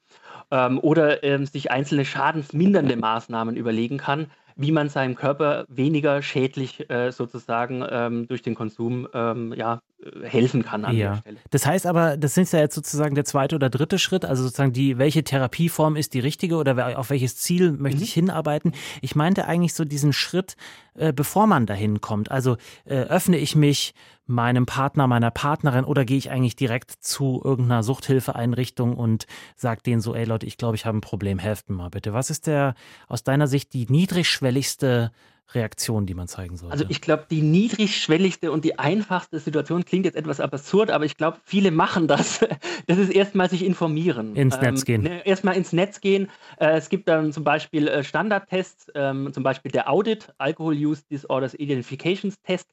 ähm, 0.51 0.79
oder 0.79 1.23
ähm, 1.25 1.47
sich 1.47 1.71
einzelne 1.71 2.05
schadensmindernde 2.05 2.97
Maßnahmen 2.97 3.57
überlegen 3.57 3.99
kann, 3.99 4.31
wie 4.61 4.73
man 4.73 4.91
seinem 4.91 5.15
Körper 5.15 5.65
weniger 5.69 6.21
schädlich 6.23 6.91
äh, 6.91 7.13
sozusagen 7.13 7.83
ähm, 7.89 8.29
durch 8.29 8.43
den 8.43 8.55
Konsum 8.55 9.09
ähm, 9.15 9.55
ja, 9.57 9.81
helfen 10.23 10.63
kann 10.63 10.85
an 10.85 10.97
ja. 10.97 11.11
der 11.11 11.17
Stelle. 11.19 11.37
Das 11.51 11.67
heißt 11.67 11.87
aber, 11.87 12.17
das 12.17 12.37
ist 12.37 12.53
ja 12.53 12.61
jetzt 12.61 12.75
sozusagen 12.75 13.15
der 13.15 13.25
zweite 13.25 13.57
oder 13.57 13.69
dritte 13.69 13.99
Schritt, 13.99 14.25
also 14.25 14.43
sozusagen 14.43 14.73
die, 14.73 14.99
welche 14.99 15.25
Therapieform 15.25 15.97
ist 15.97 16.15
die 16.15 16.21
richtige 16.21 16.57
oder 16.57 16.99
auf 16.99 17.11
welches 17.11 17.37
Ziel 17.37 17.73
möchte 17.73 17.99
mhm. 17.99 18.05
ich 18.05 18.13
hinarbeiten? 18.13 18.73
Ich 19.03 19.15
meinte 19.15 19.47
eigentlich 19.47 19.75
so 19.75 19.85
diesen 19.85 20.13
Schritt, 20.13 20.57
äh, 20.95 21.13
bevor 21.13 21.47
man 21.47 21.67
dahin 21.67 22.01
kommt. 22.01 22.31
Also 22.31 22.57
äh, 22.85 22.95
öffne 22.95 23.37
ich 23.37 23.55
mich 23.55 23.95
meinem 24.27 24.65
Partner, 24.65 25.07
meiner 25.07 25.31
Partnerin 25.31 25.85
oder 25.85 26.05
gehe 26.05 26.19
ich 26.19 26.31
eigentlich 26.31 26.57
direkt 26.57 26.93
zu 26.93 27.41
irgendeiner 27.45 27.83
Suchthilfeeinrichtung 27.83 28.97
und 28.97 29.27
sage 29.57 29.83
denen 29.83 30.01
so, 30.01 30.15
ey 30.15 30.25
Leute, 30.25 30.47
ich 30.47 30.57
glaube, 30.57 30.77
ich 30.77 30.87
habe 30.87 30.99
ein 30.99 31.03
Problem, 31.03 31.39
helft 31.39 31.69
mir 31.69 31.77
mal 31.77 31.91
bitte. 31.91 32.13
Was 32.13 32.31
ist 32.31 32.47
der 32.47 32.75
aus 33.09 33.25
deiner 33.25 33.49
Sicht 33.49 33.73
die 33.75 33.87
niedrigschwelligste 33.91 35.11
Reaktion, 35.55 36.07
die 36.07 36.15
man 36.15 36.29
zeigen 36.29 36.57
sollte? 36.57 36.73
Also 36.73 36.85
ich 36.89 37.01
glaube, 37.01 37.27
die 37.31 37.43
niedrigschwelligste 37.43 38.53
und 38.53 38.65
die 38.65 38.79
einfachste 38.79 39.39
Situation 39.39 39.85
klingt 39.85 40.05
jetzt 40.05 40.17
etwas 40.17 40.41
absurd, 40.41 40.91
aber 40.91 41.05
ich 41.05 41.17
glaube, 41.17 41.39
viele 41.45 41.71
machen 41.71 42.09
das. 42.09 42.41
Das 42.87 42.99
ist 42.99 43.11
erstmal 43.11 43.49
sich 43.49 43.65
informieren. 43.65 44.35
Ins 44.35 44.57
ähm, 44.57 44.63
Netz 44.63 44.85
gehen. 44.85 45.03
Ne, 45.03 45.25
erstmal 45.25 45.57
ins 45.57 45.73
Netz 45.73 46.01
gehen. 46.01 46.29
Äh, 46.59 46.79
es 46.79 46.89
gibt 46.89 47.09
dann 47.09 47.33
zum 47.33 47.45
Beispiel 47.45 47.87
äh, 47.87 48.03
Standardtests, 48.03 48.91
ähm, 48.95 49.33
zum 49.33 49.43
Beispiel 49.43 49.71
der 49.71 49.89
Audit, 49.89 50.33
Alcohol 50.39 50.75
Use 50.75 51.03
Disorders 51.09 51.55
Identifications 51.55 52.41
Test. 52.43 52.69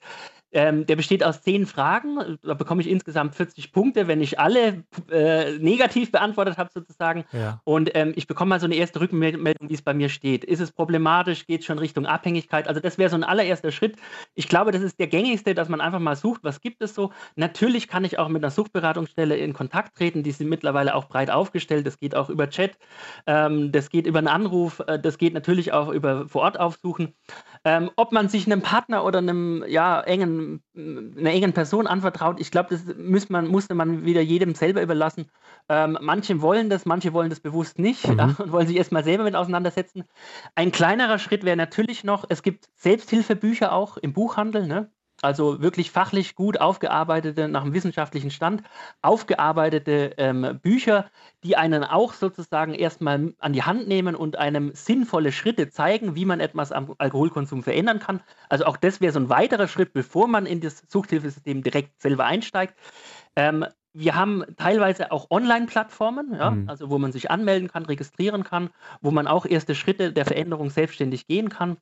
Ähm, 0.51 0.85
der 0.85 0.95
besteht 0.95 1.23
aus 1.23 1.41
zehn 1.41 1.65
Fragen. 1.65 2.37
Da 2.41 2.53
bekomme 2.53 2.81
ich 2.81 2.89
insgesamt 2.89 3.35
40 3.35 3.71
Punkte, 3.71 4.07
wenn 4.07 4.21
ich 4.21 4.39
alle 4.39 4.83
äh, 5.11 5.57
negativ 5.59 6.11
beantwortet 6.11 6.57
habe, 6.57 6.69
sozusagen. 6.73 7.25
Ja. 7.33 7.61
Und 7.65 7.91
ähm, 7.95 8.13
ich 8.15 8.27
bekomme 8.27 8.49
mal 8.49 8.59
so 8.59 8.65
eine 8.65 8.75
erste 8.75 9.01
Rückmeldung, 9.01 9.69
wie 9.69 9.73
es 9.73 9.81
bei 9.81 9.93
mir 9.93 10.09
steht. 10.09 10.43
Ist 10.45 10.59
es 10.59 10.71
problematisch? 10.71 11.45
Geht 11.47 11.61
es 11.61 11.65
schon 11.65 11.79
Richtung 11.79 12.05
Abhängigkeit? 12.05 12.67
Also, 12.67 12.79
das 12.79 12.97
wäre 12.97 13.09
so 13.09 13.15
ein 13.15 13.23
allererster 13.23 13.71
Schritt. 13.71 13.97
Ich 14.35 14.47
glaube, 14.47 14.71
das 14.71 14.81
ist 14.81 14.99
der 14.99 15.07
gängigste, 15.07 15.53
dass 15.53 15.69
man 15.69 15.81
einfach 15.81 15.99
mal 15.99 16.15
sucht, 16.15 16.43
was 16.43 16.61
gibt 16.61 16.81
es 16.81 16.95
so. 16.95 17.11
Natürlich 17.35 17.87
kann 17.87 18.05
ich 18.05 18.17
auch 18.17 18.29
mit 18.29 18.43
einer 18.43 18.51
Suchtberatungsstelle 18.51 19.35
in 19.35 19.53
Kontakt 19.53 19.97
treten. 19.97 20.23
Die 20.23 20.31
sind 20.31 20.49
mittlerweile 20.49 20.95
auch 20.95 21.05
breit 21.05 21.29
aufgestellt. 21.29 21.85
Das 21.85 21.99
geht 21.99 22.15
auch 22.15 22.29
über 22.29 22.49
Chat, 22.49 22.77
ähm, 23.25 23.71
das 23.71 23.89
geht 23.89 24.07
über 24.07 24.19
einen 24.19 24.27
Anruf, 24.27 24.81
äh, 24.87 24.99
das 24.99 25.17
geht 25.17 25.33
natürlich 25.33 25.73
auch 25.73 25.89
über 25.89 26.27
vor 26.27 26.41
Ort 26.43 26.59
aufsuchen. 26.59 27.13
Ähm, 27.67 27.91
ob 27.97 28.13
man 28.13 28.29
sich 28.29 28.45
einem 28.45 28.61
Partner 28.61 29.03
oder 29.03 29.19
einem 29.19 29.61
ja, 29.67 29.99
engen, 29.99 30.63
einer 30.73 31.31
engen 31.31 31.51
Person 31.51 31.85
anvertraut, 31.85 32.39
ich 32.39 32.49
glaube, 32.49 32.69
das 32.69 32.95
muss 32.97 33.27
man, 33.27 33.47
musste 33.47 33.75
man 33.75 34.05
wieder 34.05 34.21
jedem 34.21 34.55
selber 34.55 34.81
überlassen. 34.81 35.29
Ähm, 35.67 35.97
manche 35.99 36.41
wollen 36.41 36.69
das, 36.69 36.85
manche 36.85 37.11
wollen 37.11 37.29
das 37.29 37.41
bewusst 37.41 37.77
nicht 37.77 38.07
mhm. 38.07 38.17
ja, 38.19 38.35
und 38.37 38.53
wollen 38.53 38.67
sich 38.67 38.77
erstmal 38.77 39.03
selber 39.03 39.25
mit 39.25 39.35
auseinandersetzen. 39.35 40.05
Ein 40.55 40.71
kleinerer 40.71 41.19
Schritt 41.19 41.43
wäre 41.43 41.57
natürlich 41.57 42.05
noch, 42.05 42.23
es 42.29 42.41
gibt 42.41 42.69
Selbsthilfebücher 42.75 43.73
auch 43.73 43.97
im 43.97 44.13
Buchhandel. 44.13 44.65
Ne? 44.65 44.89
Also 45.21 45.61
wirklich 45.61 45.89
fachlich 45.91 46.35
gut 46.35 46.61
aufgearbeitete, 46.61 47.47
nach 47.47 47.63
dem 47.63 47.73
wissenschaftlichen 47.73 48.29
Stand, 48.29 48.61
aufgearbeitete 49.01 50.13
ähm, 50.17 50.59
Bücher, 50.61 51.09
die 51.43 51.57
einen 51.57 51.83
auch 51.83 52.13
sozusagen 52.13 52.75
erstmal 52.75 53.33
an 53.39 53.53
die 53.53 53.63
Hand 53.63 53.87
nehmen 53.87 54.15
und 54.15 54.37
einem 54.37 54.71
sinnvolle 54.75 55.31
Schritte 55.31 55.69
zeigen, 55.69 56.15
wie 56.15 56.25
man 56.25 56.39
etwas 56.39 56.71
am 56.71 56.93
Alkoholkonsum 56.99 57.63
verändern 57.63 57.99
kann. 57.99 58.21
Also 58.49 58.65
auch 58.65 58.77
das 58.77 59.01
wäre 59.01 59.11
so 59.11 59.19
ein 59.19 59.29
weiterer 59.29 59.67
Schritt, 59.67 59.93
bevor 59.93 60.27
man 60.27 60.45
in 60.45 60.61
das 60.61 60.83
Suchthilfesystem 60.87 61.63
direkt 61.63 61.99
selber 62.01 62.25
einsteigt. 62.25 62.75
Ähm, 63.35 63.65
wir 63.93 64.15
haben 64.15 64.43
teilweise 64.57 65.11
auch 65.11 65.31
Online-Plattformen, 65.31 66.35
ja, 66.35 66.51
mhm. 66.51 66.69
also 66.69 66.91
wo 66.91 66.99
man 66.99 67.11
sich 67.11 67.31
anmelden 67.31 67.67
kann, 67.67 67.85
registrieren 67.85 68.43
kann, 68.43 68.69
wo 69.01 69.09
man 69.09 69.25
auch 69.25 69.47
erste 69.47 69.73
Schritte 69.73 70.13
der 70.13 70.25
Veränderung 70.25 70.69
selbstständig 70.69 71.25
gehen 71.25 71.49
kann. 71.49 71.77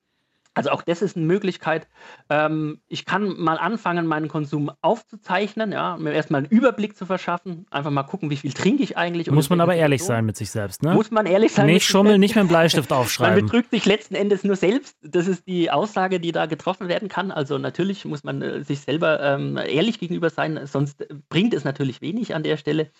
Also 0.56 0.70
auch 0.70 0.82
das 0.82 1.02
ist 1.02 1.18
eine 1.18 1.26
Möglichkeit. 1.26 1.88
Ähm, 2.30 2.80
ich 2.88 3.06
kann 3.06 3.38
mal 3.38 3.58
anfangen, 3.58 4.08
meinen 4.08 4.30
Konsum 4.30 4.72
aufzuzeichnen, 4.82 5.74
ja, 5.74 5.98
mir 5.98 6.14
erstmal 6.14 6.40
einen 6.40 6.50
Überblick 6.50 6.96
zu 6.96 7.06
verschaffen, 7.06 7.68
einfach 7.70 7.92
mal 7.92 8.04
gucken, 8.04 8.30
wie 8.30 8.38
viel 8.38 8.54
trinke 8.54 8.82
ich 8.82 8.98
eigentlich. 8.98 9.30
Muss 9.30 9.50
man 9.50 9.60
aber 9.60 9.76
ehrlich 9.76 10.04
sein 10.04 10.26
mit 10.26 10.38
sich 10.38 10.50
selbst, 10.50 10.82
ne? 10.82 10.94
Muss 10.94 11.12
man 11.12 11.26
ehrlich 11.26 11.52
sein. 11.52 11.66
Nicht 11.66 11.86
schummeln, 11.86 12.22
nicht 12.22 12.36
mit 12.36 12.44
dem 12.44 12.48
Bleistift 12.48 12.92
aufschreiben. 12.94 13.36
Man 13.36 13.46
betrügt 13.46 13.72
sich 13.72 13.86
letzten 13.86 14.16
Endes 14.16 14.46
nur 14.46 14.56
selbst. 14.56 14.98
Das 15.02 15.28
ist 15.28 15.46
die 15.46 15.70
Aussage, 15.70 16.22
die 16.22 16.32
da 16.32 16.46
getroffen 16.46 16.88
werden 16.88 17.10
kann. 17.10 17.32
Also 17.32 17.58
natürlich 17.58 18.06
muss 18.06 18.24
man 18.24 18.42
äh, 18.42 18.64
sich 18.64 18.80
selber 18.80 19.22
ähm, 19.22 19.58
ehrlich 19.58 20.00
gegenüber 20.00 20.30
sein, 20.30 20.62
sonst 20.66 21.06
bringt 21.28 21.54
es 21.54 21.66
natürlich 21.66 22.00
wenig 22.00 22.34
an 22.34 22.44
der 22.44 22.56
Stelle. 22.56 22.92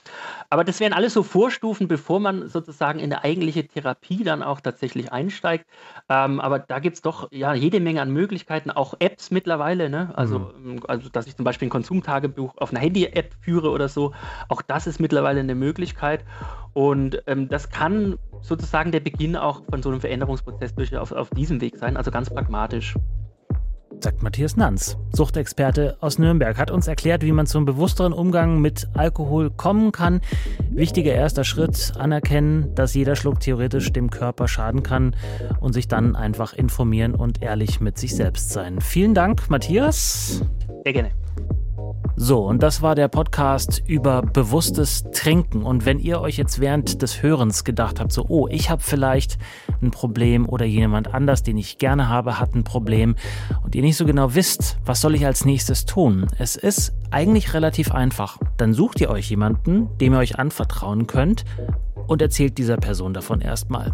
Aber 0.50 0.66
das 0.66 0.82
wären 0.82 0.92
alles 0.92 1.14
so 1.14 1.24
Vorstufen, 1.24 1.88
bevor 1.88 2.20
man 2.20 2.50
sozusagen 2.50 3.00
in 3.00 3.14
eine 3.14 3.24
eigentliche 3.24 3.66
Therapie 3.66 4.24
dann 4.26 4.44
auch 4.44 4.60
tatsächlich 4.60 5.14
einsteigt. 5.14 5.66
Ähm, 6.10 6.42
aber 6.42 6.60
da 6.60 6.80
gibt 6.80 6.98
es 6.98 7.02
doch, 7.02 7.30
ja, 7.32 7.45
ja, 7.46 7.54
jede 7.54 7.80
Menge 7.80 8.02
an 8.02 8.10
Möglichkeiten, 8.10 8.72
auch 8.72 8.96
Apps 8.98 9.30
mittlerweile, 9.30 9.88
ne? 9.88 10.10
Also, 10.16 10.40
mhm. 10.40 10.82
also 10.88 11.10
dass 11.10 11.28
ich 11.28 11.36
zum 11.36 11.46
Beispiel 11.46 11.68
ein 11.68 11.70
Konsumtagebuch 11.70 12.58
auf 12.58 12.72
einer 12.72 12.80
Handy-App 12.80 13.36
führe 13.40 13.70
oder 13.70 13.88
so, 13.88 14.14
auch 14.50 14.64
das 14.64 14.88
ist 14.88 15.00
mittlerweile 15.00 15.42
eine 15.42 15.54
Möglichkeit. 15.54 16.26
Und 16.74 17.22
ähm, 17.28 17.48
das 17.48 17.70
kann 17.70 18.18
sozusagen 18.42 18.92
der 18.92 19.00
Beginn 19.00 19.36
auch 19.36 19.62
von 19.70 19.84
so 19.84 19.90
einem 19.90 20.02
Veränderungsprozess 20.02 20.74
durch 20.74 20.98
auf, 20.98 21.12
auf 21.12 21.30
diesem 21.30 21.62
Weg 21.62 21.78
sein, 21.78 21.98
also 21.98 22.10
ganz 22.10 22.32
pragmatisch 22.32 22.96
sagt 24.00 24.24
Matthias 24.24 24.56
Nanz. 24.56 24.98
Suchtexperte 25.14 25.98
aus 26.02 26.20
Nürnberg 26.20 26.58
hat 26.58 26.72
uns 26.72 26.88
erklärt, 26.88 27.24
wie 27.24 27.32
man 27.32 27.48
zum 27.48 27.66
bewussteren 27.66 28.14
Umgang 28.14 28.62
mit 28.62 28.88
Alkohol 28.94 29.50
kommen 29.50 29.92
kann. 29.92 30.22
Wichtiger 30.70 31.14
erster 31.14 31.44
Schritt, 31.44 31.94
anerkennen, 31.98 32.74
dass 32.76 32.94
jeder 32.94 33.16
Schluck 33.16 33.40
theoretisch 33.40 33.92
dem 33.92 34.10
Körper 34.10 34.48
schaden 34.48 34.84
kann 34.84 35.16
und 35.60 35.74
sich 35.74 35.88
dann 35.88 36.16
einfach 36.16 36.54
informieren 36.54 37.16
und 37.16 37.42
ehrlich 37.42 37.82
mit 37.82 37.98
sich 37.98 38.16
selbst 38.16 38.52
sein. 38.52 38.82
Vielen 38.82 39.14
Dank, 39.14 39.50
Matthias. 39.50 40.44
Sehr 40.84 40.94
gerne. 40.94 41.12
So, 42.18 42.46
und 42.46 42.64
das 42.64 42.82
war 42.82 42.96
der 42.96 43.10
Podcast 43.10 43.84
über 43.86 44.22
bewusstes 44.22 45.04
Trinken. 45.12 45.64
Und 45.64 45.86
wenn 45.86 46.00
ihr 46.00 46.22
euch 46.22 46.38
jetzt 46.38 46.60
während 46.60 47.02
des 47.02 47.22
Hörens 47.22 47.64
gedacht 47.66 48.00
habt, 48.00 48.14
so, 48.14 48.26
oh, 48.30 48.48
ich 48.50 48.70
habe 48.70 48.82
vielleicht 48.82 49.38
ein 49.82 49.92
Problem 49.92 50.48
oder 50.48 50.66
jemand 50.66 51.14
anders, 51.14 51.44
den 51.44 51.58
ich 51.58 51.78
gerne 51.78 52.08
habe, 52.08 52.40
hat 52.40 52.56
ein 52.56 52.64
Problem 52.64 53.16
und 53.64 53.76
ihr 53.76 53.82
nicht 53.82 53.98
so 53.98 54.06
genau 54.06 54.34
wisst, 54.34 54.78
was 54.86 55.02
soll 55.02 55.16
ich 55.16 55.26
als 55.26 55.44
nächstes 55.44 55.86
tun? 55.86 56.28
Es 56.38 56.56
ist 56.56 56.94
eigentlich 57.12 57.54
relativ 57.54 57.92
einfach. 57.92 58.38
Dann 58.58 58.74
sucht 58.74 59.02
ihr 59.02 59.10
euch 59.10 59.30
jemanden, 59.30 59.90
dem 60.00 60.14
ihr 60.14 60.20
euch 60.20 60.40
anvertrauen 60.40 61.08
könnt 61.08 61.44
und 62.08 62.22
erzählt 62.22 62.58
dieser 62.58 62.78
Person 62.78 63.14
davon 63.14 63.42
erstmal. 63.42 63.94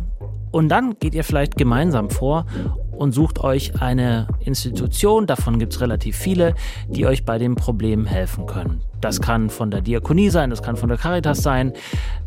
Und 0.51 0.69
dann 0.69 0.99
geht 0.99 1.15
ihr 1.15 1.23
vielleicht 1.23 1.57
gemeinsam 1.57 2.09
vor 2.09 2.45
und 2.91 3.13
sucht 3.13 3.39
euch 3.39 3.81
eine 3.81 4.27
Institution, 4.39 5.27
davon 5.27 5.59
gibt 5.59 5.73
es 5.73 5.81
relativ 5.81 6.15
viele, 6.17 6.55
die 6.87 7.05
euch 7.05 7.25
bei 7.25 7.37
dem 7.37 7.55
Problem 7.55 8.05
helfen 8.05 8.45
können. 8.45 8.81
Das 9.01 9.19
kann 9.19 9.49
von 9.49 9.71
der 9.71 9.81
Diakonie 9.81 10.29
sein, 10.29 10.51
das 10.51 10.61
kann 10.61 10.77
von 10.77 10.87
der 10.87 10.97
Caritas 10.97 11.41
sein, 11.41 11.73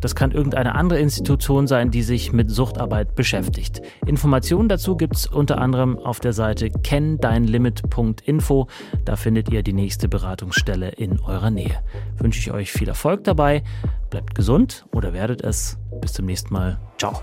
das 0.00 0.16
kann 0.16 0.32
irgendeine 0.32 0.74
andere 0.74 0.98
Institution 0.98 1.68
sein, 1.68 1.90
die 1.90 2.02
sich 2.02 2.32
mit 2.32 2.50
Suchtarbeit 2.50 3.14
beschäftigt. 3.14 3.80
Informationen 4.06 4.68
dazu 4.68 4.96
gibt 4.96 5.14
es 5.16 5.26
unter 5.26 5.58
anderem 5.58 5.98
auf 5.98 6.18
der 6.18 6.32
Seite 6.32 6.70
kenndeinlimit.info. 6.70 8.66
Da 9.04 9.16
findet 9.16 9.50
ihr 9.50 9.62
die 9.62 9.72
nächste 9.72 10.08
Beratungsstelle 10.08 10.88
in 10.88 11.20
eurer 11.20 11.50
Nähe. 11.50 11.78
Wünsche 12.18 12.40
ich 12.40 12.50
euch 12.50 12.72
viel 12.72 12.88
Erfolg 12.88 13.22
dabei, 13.22 13.62
bleibt 14.10 14.34
gesund 14.34 14.84
oder 14.92 15.12
werdet 15.12 15.42
es. 15.42 15.78
Bis 16.00 16.12
zum 16.12 16.26
nächsten 16.26 16.52
Mal. 16.52 16.78
Ciao. 16.98 17.20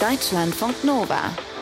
Deutschlandfunk 0.00 0.82
Nova 0.84 1.30